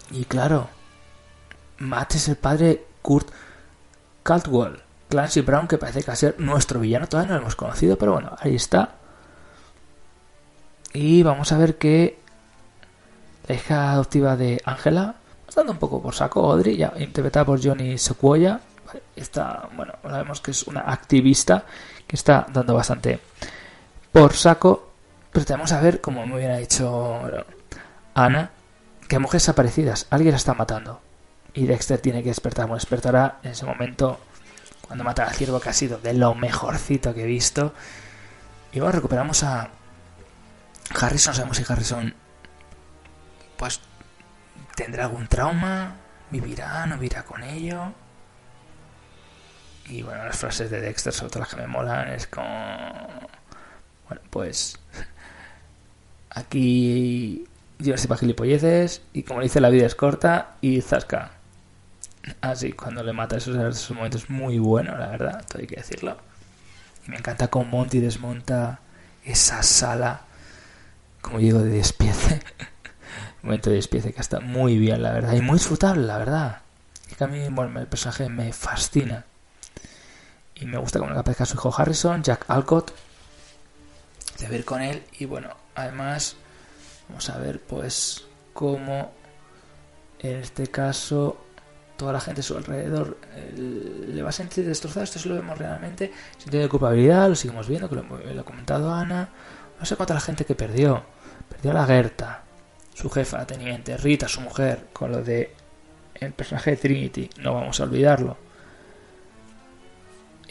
Y 0.09 0.25
claro, 0.25 0.69
Matt 1.77 2.15
es 2.15 2.27
el 2.29 2.35
padre 2.35 2.83
Kurt 3.03 3.29
Caldwell, 4.23 4.81
Clancy 5.07 5.41
Brown, 5.41 5.67
que 5.67 5.77
parece 5.77 5.99
que 5.99 6.07
va 6.07 6.13
a 6.13 6.15
ser 6.15 6.39
nuestro 6.39 6.79
villano, 6.79 7.07
todavía 7.07 7.29
no 7.29 7.35
lo 7.35 7.41
hemos 7.41 7.55
conocido, 7.55 7.95
pero 7.95 8.13
bueno, 8.13 8.35
ahí 8.39 8.55
está. 8.55 8.95
Y 10.93 11.21
vamos 11.21 11.51
a 11.51 11.59
ver 11.59 11.77
que 11.77 12.19
la 13.47 13.53
hija 13.53 13.91
adoptiva 13.91 14.35
de 14.35 14.61
Angela 14.65 15.20
dando 15.55 15.73
un 15.73 15.79
poco 15.79 16.01
por 16.01 16.13
saco 16.13 16.51
Audrey, 16.51 16.77
ya 16.77 16.93
interpretada 16.97 17.45
por 17.45 17.63
Johnny 17.63 17.97
Sequoia. 17.97 18.59
Está, 19.15 19.69
bueno, 19.75 19.93
sabemos 20.03 20.41
que 20.41 20.51
es 20.51 20.63
una 20.63 20.81
activista 20.81 21.65
que 22.07 22.15
está 22.15 22.45
dando 22.51 22.73
bastante 22.73 23.19
por 24.11 24.33
saco. 24.33 24.91
Pero 25.31 25.45
tenemos 25.45 25.71
a 25.71 25.79
ver, 25.79 26.01
como 26.01 26.25
bien 26.25 26.51
ha 26.51 26.57
dicho 26.57 27.21
Ana, 28.13 28.51
que 29.07 29.15
hay 29.15 29.21
mujeres 29.21 29.43
desaparecidas. 29.43 30.07
Alguien 30.09 30.31
la 30.31 30.37
está 30.37 30.53
matando. 30.53 30.99
Y 31.53 31.65
Dexter 31.65 31.99
tiene 31.99 32.21
que 32.21 32.29
despertar. 32.29 32.65
Bueno, 32.65 32.75
despertará 32.75 33.39
en 33.43 33.51
ese 33.51 33.65
momento 33.65 34.19
cuando 34.81 35.05
mata 35.05 35.23
al 35.23 35.33
ciervo, 35.33 35.59
que 35.61 35.69
ha 35.69 35.73
sido 35.73 35.99
de 35.99 36.13
lo 36.13 36.35
mejorcito 36.35 37.13
que 37.13 37.23
he 37.23 37.27
visto. 37.27 37.73
Y 38.73 38.79
bueno, 38.79 38.93
recuperamos 38.93 39.43
a 39.43 39.69
Harrison. 40.99 41.33
Sabemos 41.33 41.57
si 41.57 41.63
Harrison 41.67 42.13
pues 43.55 43.79
tendrá 44.75 45.05
algún 45.05 45.27
trauma, 45.27 45.95
vivirá, 46.29 46.85
no 46.85 46.95
vivirá 46.95 47.23
con 47.23 47.43
ello. 47.43 47.93
Y 49.87 50.03
bueno, 50.03 50.23
las 50.25 50.37
frases 50.37 50.69
de 50.69 50.79
Dexter, 50.79 51.13
sobre 51.13 51.31
todo 51.31 51.39
las 51.41 51.49
que 51.49 51.57
me 51.57 51.67
molan, 51.67 52.09
es 52.09 52.27
como... 52.27 52.47
Bueno, 54.07 54.21
pues... 54.29 54.77
Aquí 56.29 57.45
yo 57.81 57.97
sé 57.97 58.07
para 58.07 58.19
gilipolleces 58.19 59.01
y 59.11 59.23
como 59.23 59.41
dice 59.41 59.59
la 59.59 59.69
vida 59.69 59.85
es 59.85 59.95
corta 59.95 60.55
y 60.61 60.81
zasca. 60.81 61.31
Así, 62.39 62.71
cuando 62.73 63.03
le 63.03 63.13
mata 63.13 63.37
esos, 63.37 63.55
esos 63.55 63.95
momentos 63.95 64.29
muy 64.29 64.59
buenos, 64.59 64.97
la 64.99 65.07
verdad, 65.07 65.45
todo 65.47 65.59
hay 65.59 65.67
que 65.67 65.77
decirlo. 65.77 66.17
Y 67.05 67.09
me 67.09 67.17
encanta 67.17 67.47
cómo 67.49 67.65
Monty 67.65 67.99
desmonta 67.99 68.79
esa 69.25 69.63
sala, 69.63 70.21
como 71.21 71.39
digo, 71.39 71.59
de 71.59 71.69
despiece. 71.69 72.41
momento 73.43 73.69
de 73.69 73.77
despiece 73.77 74.13
que 74.13 74.21
está 74.21 74.39
muy 74.39 74.77
bien, 74.77 75.01
la 75.01 75.11
verdad, 75.11 75.33
y 75.33 75.41
muy 75.41 75.57
disfrutable, 75.57 76.05
la 76.05 76.17
verdad. 76.17 76.61
Y 77.09 77.15
que 77.15 77.23
a 77.23 77.27
mí, 77.27 77.47
bueno, 77.49 77.79
el 77.79 77.87
personaje 77.87 78.29
me 78.29 78.53
fascina. 78.53 79.25
Y 80.55 80.65
me 80.65 80.77
gusta 80.77 80.99
como 80.99 81.11
le 81.11 81.19
aparezca 81.19 81.45
su 81.45 81.55
hijo 81.55 81.73
Harrison, 81.75 82.21
Jack 82.21 82.45
Alcott, 82.47 82.93
de 84.39 84.47
ver 84.47 84.63
con 84.63 84.81
él. 84.81 85.03
Y 85.17 85.25
bueno, 85.25 85.49
además, 85.75 86.35
vamos 87.09 87.29
a 87.29 87.37
ver, 87.39 87.59
pues, 87.61 88.25
cómo 88.53 89.11
en 90.19 90.37
este 90.37 90.67
caso 90.67 91.37
toda 91.97 92.13
la 92.13 92.19
gente 92.19 92.41
a 92.41 92.43
su 92.43 92.57
alrededor 92.57 93.17
le 93.55 94.21
va 94.21 94.29
a 94.29 94.33
sentir 94.33 94.65
destrozado. 94.65 95.03
Esto 95.03 95.19
sí 95.19 95.29
lo 95.29 95.35
vemos 95.35 95.57
realmente. 95.57 96.11
Sentido 96.37 96.63
de 96.63 96.69
culpabilidad, 96.69 97.29
lo 97.29 97.35
seguimos 97.35 97.67
viendo, 97.67 97.89
que 97.89 97.95
lo, 97.95 98.03
lo 98.03 98.41
ha 98.41 98.45
comentado 98.45 98.93
Ana. 98.93 99.29
No 99.79 99.85
sé 99.85 99.95
cuánta 99.95 100.13
la 100.13 100.19
gente 100.19 100.45
que 100.45 100.55
perdió. 100.55 101.03
Perdió 101.49 101.71
a 101.71 101.73
la 101.73 101.85
Gerta, 101.85 102.43
su 102.93 103.09
jefa, 103.09 103.45
teniente, 103.45 103.97
Rita, 103.97 104.27
su 104.27 104.41
mujer, 104.41 104.87
con 104.93 105.11
lo 105.11 105.23
de 105.23 105.53
el 106.15 106.33
personaje 106.33 106.71
de 106.71 106.77
Trinity. 106.77 107.29
No 107.39 107.53
vamos 107.53 107.79
a 107.79 107.83
olvidarlo. 107.83 108.37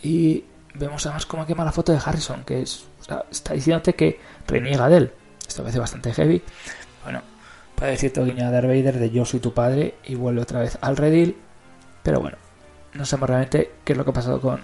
Y 0.02 0.44
vemos 0.74 1.04
además 1.06 1.26
cómo 1.26 1.46
quema 1.46 1.64
la 1.64 1.72
foto 1.72 1.92
de 1.92 2.00
Harrison, 2.04 2.44
que 2.44 2.62
es, 2.62 2.86
está 3.30 3.54
diciéndote 3.54 3.94
que 3.94 4.20
reniega 4.46 4.88
de 4.88 4.96
él. 4.96 5.12
Esto 5.46 5.62
parece 5.62 5.78
bastante 5.78 6.12
heavy. 6.12 6.42
Bueno, 7.04 7.22
puede 7.74 7.96
cierto 7.96 8.24
guiño 8.24 8.46
a 8.46 8.50
Darth 8.50 8.66
Vader 8.66 8.98
de 8.98 9.10
yo 9.10 9.24
soy 9.24 9.40
tu 9.40 9.52
padre 9.52 9.94
y 10.04 10.14
vuelve 10.14 10.42
otra 10.42 10.60
vez 10.60 10.78
al 10.80 10.96
redil. 10.96 11.36
Pero 12.02 12.20
bueno, 12.20 12.38
no 12.94 13.04
sabemos 13.04 13.30
realmente 13.30 13.72
qué 13.84 13.92
es 13.92 13.98
lo 13.98 14.04
que 14.04 14.10
ha 14.10 14.14
pasado 14.14 14.40
con, 14.40 14.60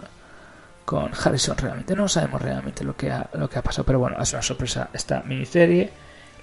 con 0.84 1.10
Harrison 1.12 1.56
realmente. 1.56 1.94
No 1.94 2.08
sabemos 2.08 2.40
realmente 2.40 2.84
lo 2.84 2.96
que 2.96 3.10
ha, 3.10 3.28
lo 3.34 3.50
que 3.50 3.58
ha 3.58 3.62
pasado. 3.62 3.84
Pero 3.84 3.98
bueno, 3.98 4.20
es 4.20 4.32
una 4.32 4.42
sorpresa 4.42 4.88
esta 4.92 5.22
miniserie. 5.22 5.90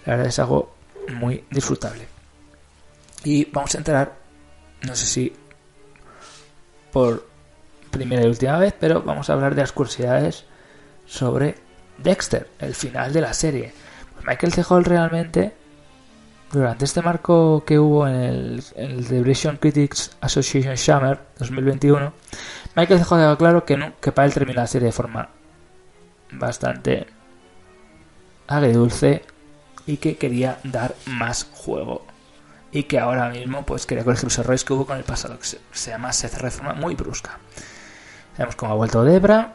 La 0.05 0.13
verdad 0.13 0.27
es 0.27 0.39
algo 0.39 0.75
muy 1.09 1.43
disfrutable. 1.49 2.07
Y 3.23 3.45
vamos 3.45 3.73
a 3.75 3.77
entrar, 3.77 4.13
no 4.81 4.95
sé 4.95 5.05
si 5.05 5.33
por 6.91 7.25
primera 7.89 8.23
y 8.23 8.27
última 8.27 8.57
vez, 8.57 8.73
pero 8.79 9.01
vamos 9.01 9.29
a 9.29 9.33
hablar 9.33 9.55
de 9.55 9.61
las 9.61 9.71
curiosidades 9.71 10.45
sobre 11.05 11.55
Dexter, 11.97 12.49
el 12.59 12.75
final 12.75 13.13
de 13.13 13.21
la 13.21 13.33
serie. 13.33 13.73
Pues 14.13 14.25
Michael 14.25 14.53
C. 14.53 14.63
Hall 14.67 14.83
realmente, 14.83 15.53
durante 16.51 16.85
este 16.85 17.01
marco 17.01 17.63
que 17.65 17.79
hubo 17.79 18.07
en 18.07 18.15
el, 18.15 18.63
en 18.75 19.57
Critics 19.57 20.17
Association 20.21 20.77
Summer 20.77 21.19
2021, 21.39 22.13
Michael 22.75 22.99
C. 22.99 23.05
Hall 23.09 23.21
dejó 23.21 23.37
claro 23.37 23.65
que, 23.65 23.77
no, 23.77 23.93
que 23.99 24.11
para 24.11 24.25
él 24.25 24.33
termina 24.33 24.61
la 24.61 24.67
serie 24.67 24.87
de 24.87 24.91
forma 24.91 25.29
bastante 26.31 27.07
agridulce 28.47 29.23
y 29.85 29.97
que 29.97 30.17
quería 30.17 30.59
dar 30.63 30.95
más 31.05 31.47
juego 31.51 32.05
y 32.71 32.83
que 32.83 32.99
ahora 32.99 33.29
mismo 33.29 33.65
pues 33.65 33.85
quería 33.85 34.03
corregir 34.03 34.25
los 34.25 34.37
errores 34.39 34.63
que 34.63 34.73
hubo 34.73 34.85
con 34.85 34.97
el 34.97 35.03
pasado 35.03 35.37
que 35.37 35.45
se, 35.45 35.59
se 35.71 35.91
llama 35.91 36.11
se 36.13 36.27
hace 36.27 36.39
reforma 36.39 36.73
muy 36.73 36.95
brusca 36.95 37.39
Vemos 38.37 38.55
cómo 38.55 38.73
ha 38.73 38.75
vuelto 38.75 39.03
Debra. 39.03 39.53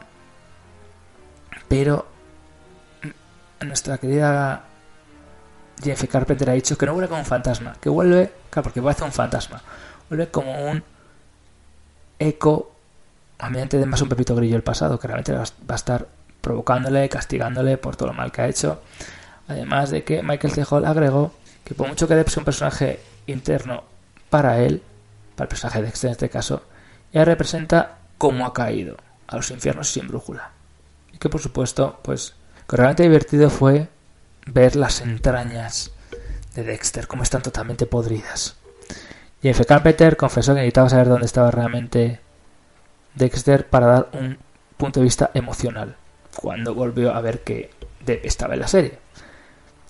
Pero 1.68 2.06
nuestra 3.60 3.98
querida 3.98 4.64
Jennifer 5.82 6.08
Carpenter 6.08 6.50
ha 6.50 6.54
dicho 6.54 6.78
que 6.78 6.86
no 6.86 6.92
vuelve 6.92 7.08
como 7.08 7.20
un 7.20 7.26
fantasma. 7.26 7.76
Que 7.80 7.88
vuelve, 7.88 8.32
claro, 8.50 8.70
porque 8.70 8.88
hacer 8.88 9.04
un 9.04 9.12
fantasma. 9.12 9.62
Vuelve 10.08 10.28
como 10.28 10.70
un 10.70 10.82
eco 12.18 12.72
ambiente 13.38 13.78
de 13.78 13.86
más 13.86 14.00
un 14.02 14.08
Pepito 14.08 14.34
Grillo 14.34 14.56
el 14.56 14.62
pasado, 14.62 14.98
que 14.98 15.06
realmente 15.06 15.32
va 15.32 15.42
a 15.42 15.74
estar 15.74 16.06
provocándole, 16.40 17.08
castigándole 17.08 17.76
por 17.78 17.96
todo 17.96 18.08
lo 18.08 18.14
mal 18.14 18.32
que 18.32 18.42
ha 18.42 18.48
hecho. 18.48 18.80
Además 19.48 19.90
de 19.90 20.04
que 20.04 20.22
Michael 20.22 20.52
C. 20.52 20.64
Hall 20.68 20.84
agregó 20.84 21.32
que 21.64 21.74
por 21.74 21.88
mucho 21.88 22.06
que 22.06 22.14
Depp 22.14 22.28
sea 22.28 22.40
un 22.40 22.44
personaje 22.44 23.00
interno 23.26 23.84
para 24.30 24.60
él, 24.60 24.82
para 25.34 25.46
el 25.46 25.48
personaje 25.48 25.80
de 25.80 25.86
Dexter 25.86 26.08
en 26.08 26.12
este 26.12 26.28
caso, 26.28 26.62
ya 27.12 27.24
representa 27.24 27.98
cómo 28.18 28.46
ha 28.46 28.52
caído 28.52 28.96
a 29.26 29.36
los 29.36 29.50
infiernos 29.50 29.90
sin 29.90 30.08
brújula. 30.08 30.50
Y 31.12 31.18
que 31.18 31.28
por 31.28 31.40
supuesto, 31.40 32.00
pues, 32.02 32.34
que 32.68 32.76
realmente 32.76 33.02
divertido 33.02 33.50
fue 33.50 33.88
ver 34.46 34.76
las 34.76 35.00
entrañas 35.00 35.92
de 36.54 36.64
Dexter, 36.64 37.06
cómo 37.06 37.22
están 37.22 37.42
totalmente 37.42 37.86
podridas. 37.86 38.56
Jeff 39.42 39.64
Carpenter 39.66 40.16
confesó 40.16 40.52
que 40.52 40.60
necesitaba 40.60 40.88
saber 40.88 41.08
dónde 41.08 41.26
estaba 41.26 41.50
realmente 41.50 42.20
Dexter 43.14 43.66
para 43.68 43.86
dar 43.86 44.08
un 44.12 44.38
punto 44.76 45.00
de 45.00 45.04
vista 45.04 45.30
emocional 45.34 45.96
cuando 46.34 46.74
volvió 46.74 47.14
a 47.14 47.20
ver 47.20 47.42
que 47.44 47.70
estaba 48.06 48.54
en 48.54 48.60
la 48.60 48.68
serie. 48.68 48.98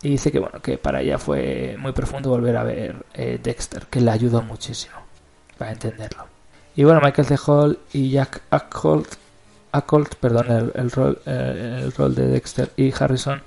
Y 0.02 0.10
dice 0.10 0.30
que 0.30 0.38
bueno, 0.38 0.60
que 0.60 0.78
para 0.78 1.00
ella 1.00 1.18
fue 1.18 1.76
muy 1.78 1.92
profundo 1.92 2.30
volver 2.30 2.56
a 2.56 2.62
ver 2.62 3.04
eh, 3.14 3.40
Dexter, 3.42 3.86
que 3.86 4.00
le 4.00 4.10
ayudó 4.10 4.42
muchísimo 4.42 4.96
para 5.56 5.72
entenderlo. 5.72 6.26
Y 6.76 6.84
bueno, 6.84 7.00
Michael 7.02 7.26
C. 7.26 7.36
Hall 7.46 7.78
y 7.92 8.10
Jack 8.10 8.42
Ackholt, 8.50 10.14
perdón, 10.20 10.50
el, 10.50 10.72
el, 10.74 10.90
rol, 10.92 11.20
eh, 11.26 11.80
el 11.82 11.92
rol 11.92 12.14
de 12.14 12.28
Dexter 12.28 12.70
y 12.76 12.94
Harrison, 12.96 13.42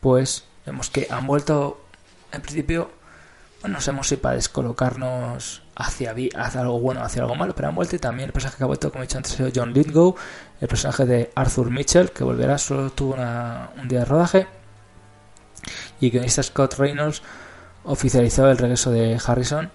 pues 0.00 0.44
vemos 0.64 0.88
que 0.88 1.06
han 1.10 1.26
vuelto, 1.26 1.78
en 2.32 2.40
principio, 2.40 2.90
no 3.64 3.80
sabemos 3.80 4.08
si 4.08 4.16
para 4.16 4.36
descolocarnos 4.36 5.62
hacia, 5.76 6.14
hacia 6.36 6.60
algo 6.60 6.80
bueno 6.80 7.00
o 7.00 7.04
hacia 7.04 7.22
algo 7.22 7.34
malo, 7.34 7.54
pero 7.54 7.68
han 7.68 7.74
vuelto 7.74 7.96
y 7.96 7.98
también 7.98 8.28
el 8.28 8.32
personaje 8.32 8.56
que 8.56 8.64
ha 8.64 8.66
vuelto, 8.66 8.90
como 8.90 9.02
he 9.02 9.06
dicho 9.06 9.18
antes, 9.18 9.36
John 9.54 9.72
Lithgow, 9.72 10.14
el 10.60 10.68
personaje 10.68 11.04
de 11.06 11.30
Arthur 11.34 11.70
Mitchell, 11.70 12.10
que 12.10 12.24
volverá, 12.24 12.56
solo 12.56 12.90
tuvo 12.90 13.14
una, 13.14 13.70
un 13.80 13.88
día 13.88 14.00
de 14.00 14.04
rodaje, 14.04 14.46
y 16.00 16.10
guionista 16.10 16.42
Scott 16.42 16.74
Reynolds 16.74 17.22
oficializó 17.84 18.48
el 18.48 18.58
regreso 18.58 18.90
de 18.90 19.18
Harrison 19.24 19.70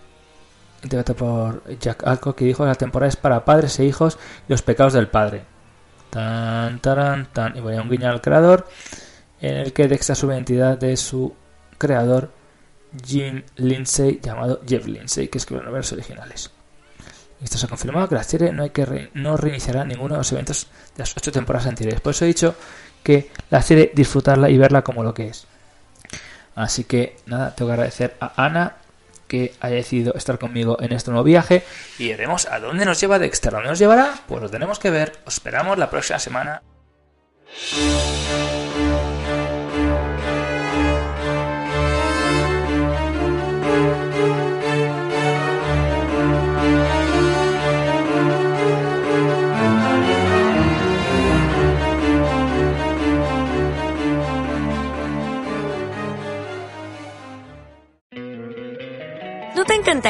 interpretado 0.84 1.18
por 1.18 1.80
Jack 1.80 2.06
Alco, 2.06 2.36
que 2.36 2.46
dijo 2.46 2.64
que 2.64 2.70
la 2.70 2.76
temporada 2.76 3.10
es 3.10 3.16
para 3.16 3.46
padres 3.46 3.80
e 3.80 3.86
hijos 3.86 4.18
y 4.48 4.52
los 4.52 4.62
pecados 4.62 4.94
del 4.94 5.08
padre. 5.08 5.44
Tan, 6.10 6.80
taran, 6.80 7.28
tan. 7.32 7.58
Y 7.58 7.62
voy 7.62 7.76
a 7.76 7.82
un 7.82 7.90
guiño 7.90 8.10
al 8.10 8.22
creador, 8.22 8.68
en 9.42 9.56
el 9.56 9.74
que 9.74 9.88
Dexter 9.88 10.16
su 10.16 10.28
identidad 10.28 10.78
de 10.78 10.96
su 10.98 11.34
creador, 11.78 12.32
Jim 13.04 13.44
Lindsay, 13.56 14.20
llamado 14.22 14.62
Jeff 14.68 14.86
Lindsay, 14.86 15.28
que 15.28 15.40
escribió 15.40 15.64
los 15.64 15.92
originales. 15.92 16.52
Esto 17.42 17.58
se 17.58 17.66
ha 17.66 17.70
confirmado 17.70 18.08
que 18.08 18.16
la 18.16 18.24
serie 18.24 18.54
no, 18.54 18.64
hay 18.64 18.70
que 18.70 19.10
no 19.16 19.36
reiniciará 19.36 19.84
ninguno 19.84 20.14
de 20.14 20.20
los 20.20 20.32
eventos 20.32 20.68
de 20.96 21.00
las 21.00 21.18
ocho 21.18 21.32
temporadas 21.32 21.68
anteriores. 21.68 22.00
Por 22.00 22.12
eso 22.12 22.24
he 22.24 22.28
dicho 22.30 22.56
que 23.02 23.32
la 23.50 23.62
serie 23.62 23.92
disfrutarla 23.94 24.50
y 24.50 24.58
verla 24.58 24.82
como 24.82 25.04
lo 25.04 25.14
que 25.14 25.28
es. 25.28 25.46
Así 26.56 26.84
que 26.84 27.16
nada, 27.26 27.56
tengo 27.56 27.70
que 27.70 27.74
agradecer 27.74 28.16
a 28.20 28.46
Ana 28.46 28.78
que 29.28 29.54
haya 29.62 29.78
decidido 29.78 30.14
estar 30.14 30.38
conmigo 30.38 30.78
en 30.80 30.92
este 30.92 31.10
nuevo 31.10 31.24
viaje 31.24 31.64
y 31.98 32.10
veremos 32.10 32.46
a 32.48 32.60
dónde 32.60 32.86
nos 32.86 33.00
lleva 33.00 33.18
Dexter. 33.18 33.54
¿A 33.54 33.58
dónde 33.58 33.70
nos 33.70 33.80
llevará? 33.80 34.14
Pues 34.28 34.42
lo 34.42 34.50
tenemos 34.50 34.78
que 34.78 34.92
ver. 34.92 35.14
Os 35.26 35.36
esperamos 35.36 35.78
la 35.78 35.90
próxima 35.90 36.20
semana. 36.20 36.62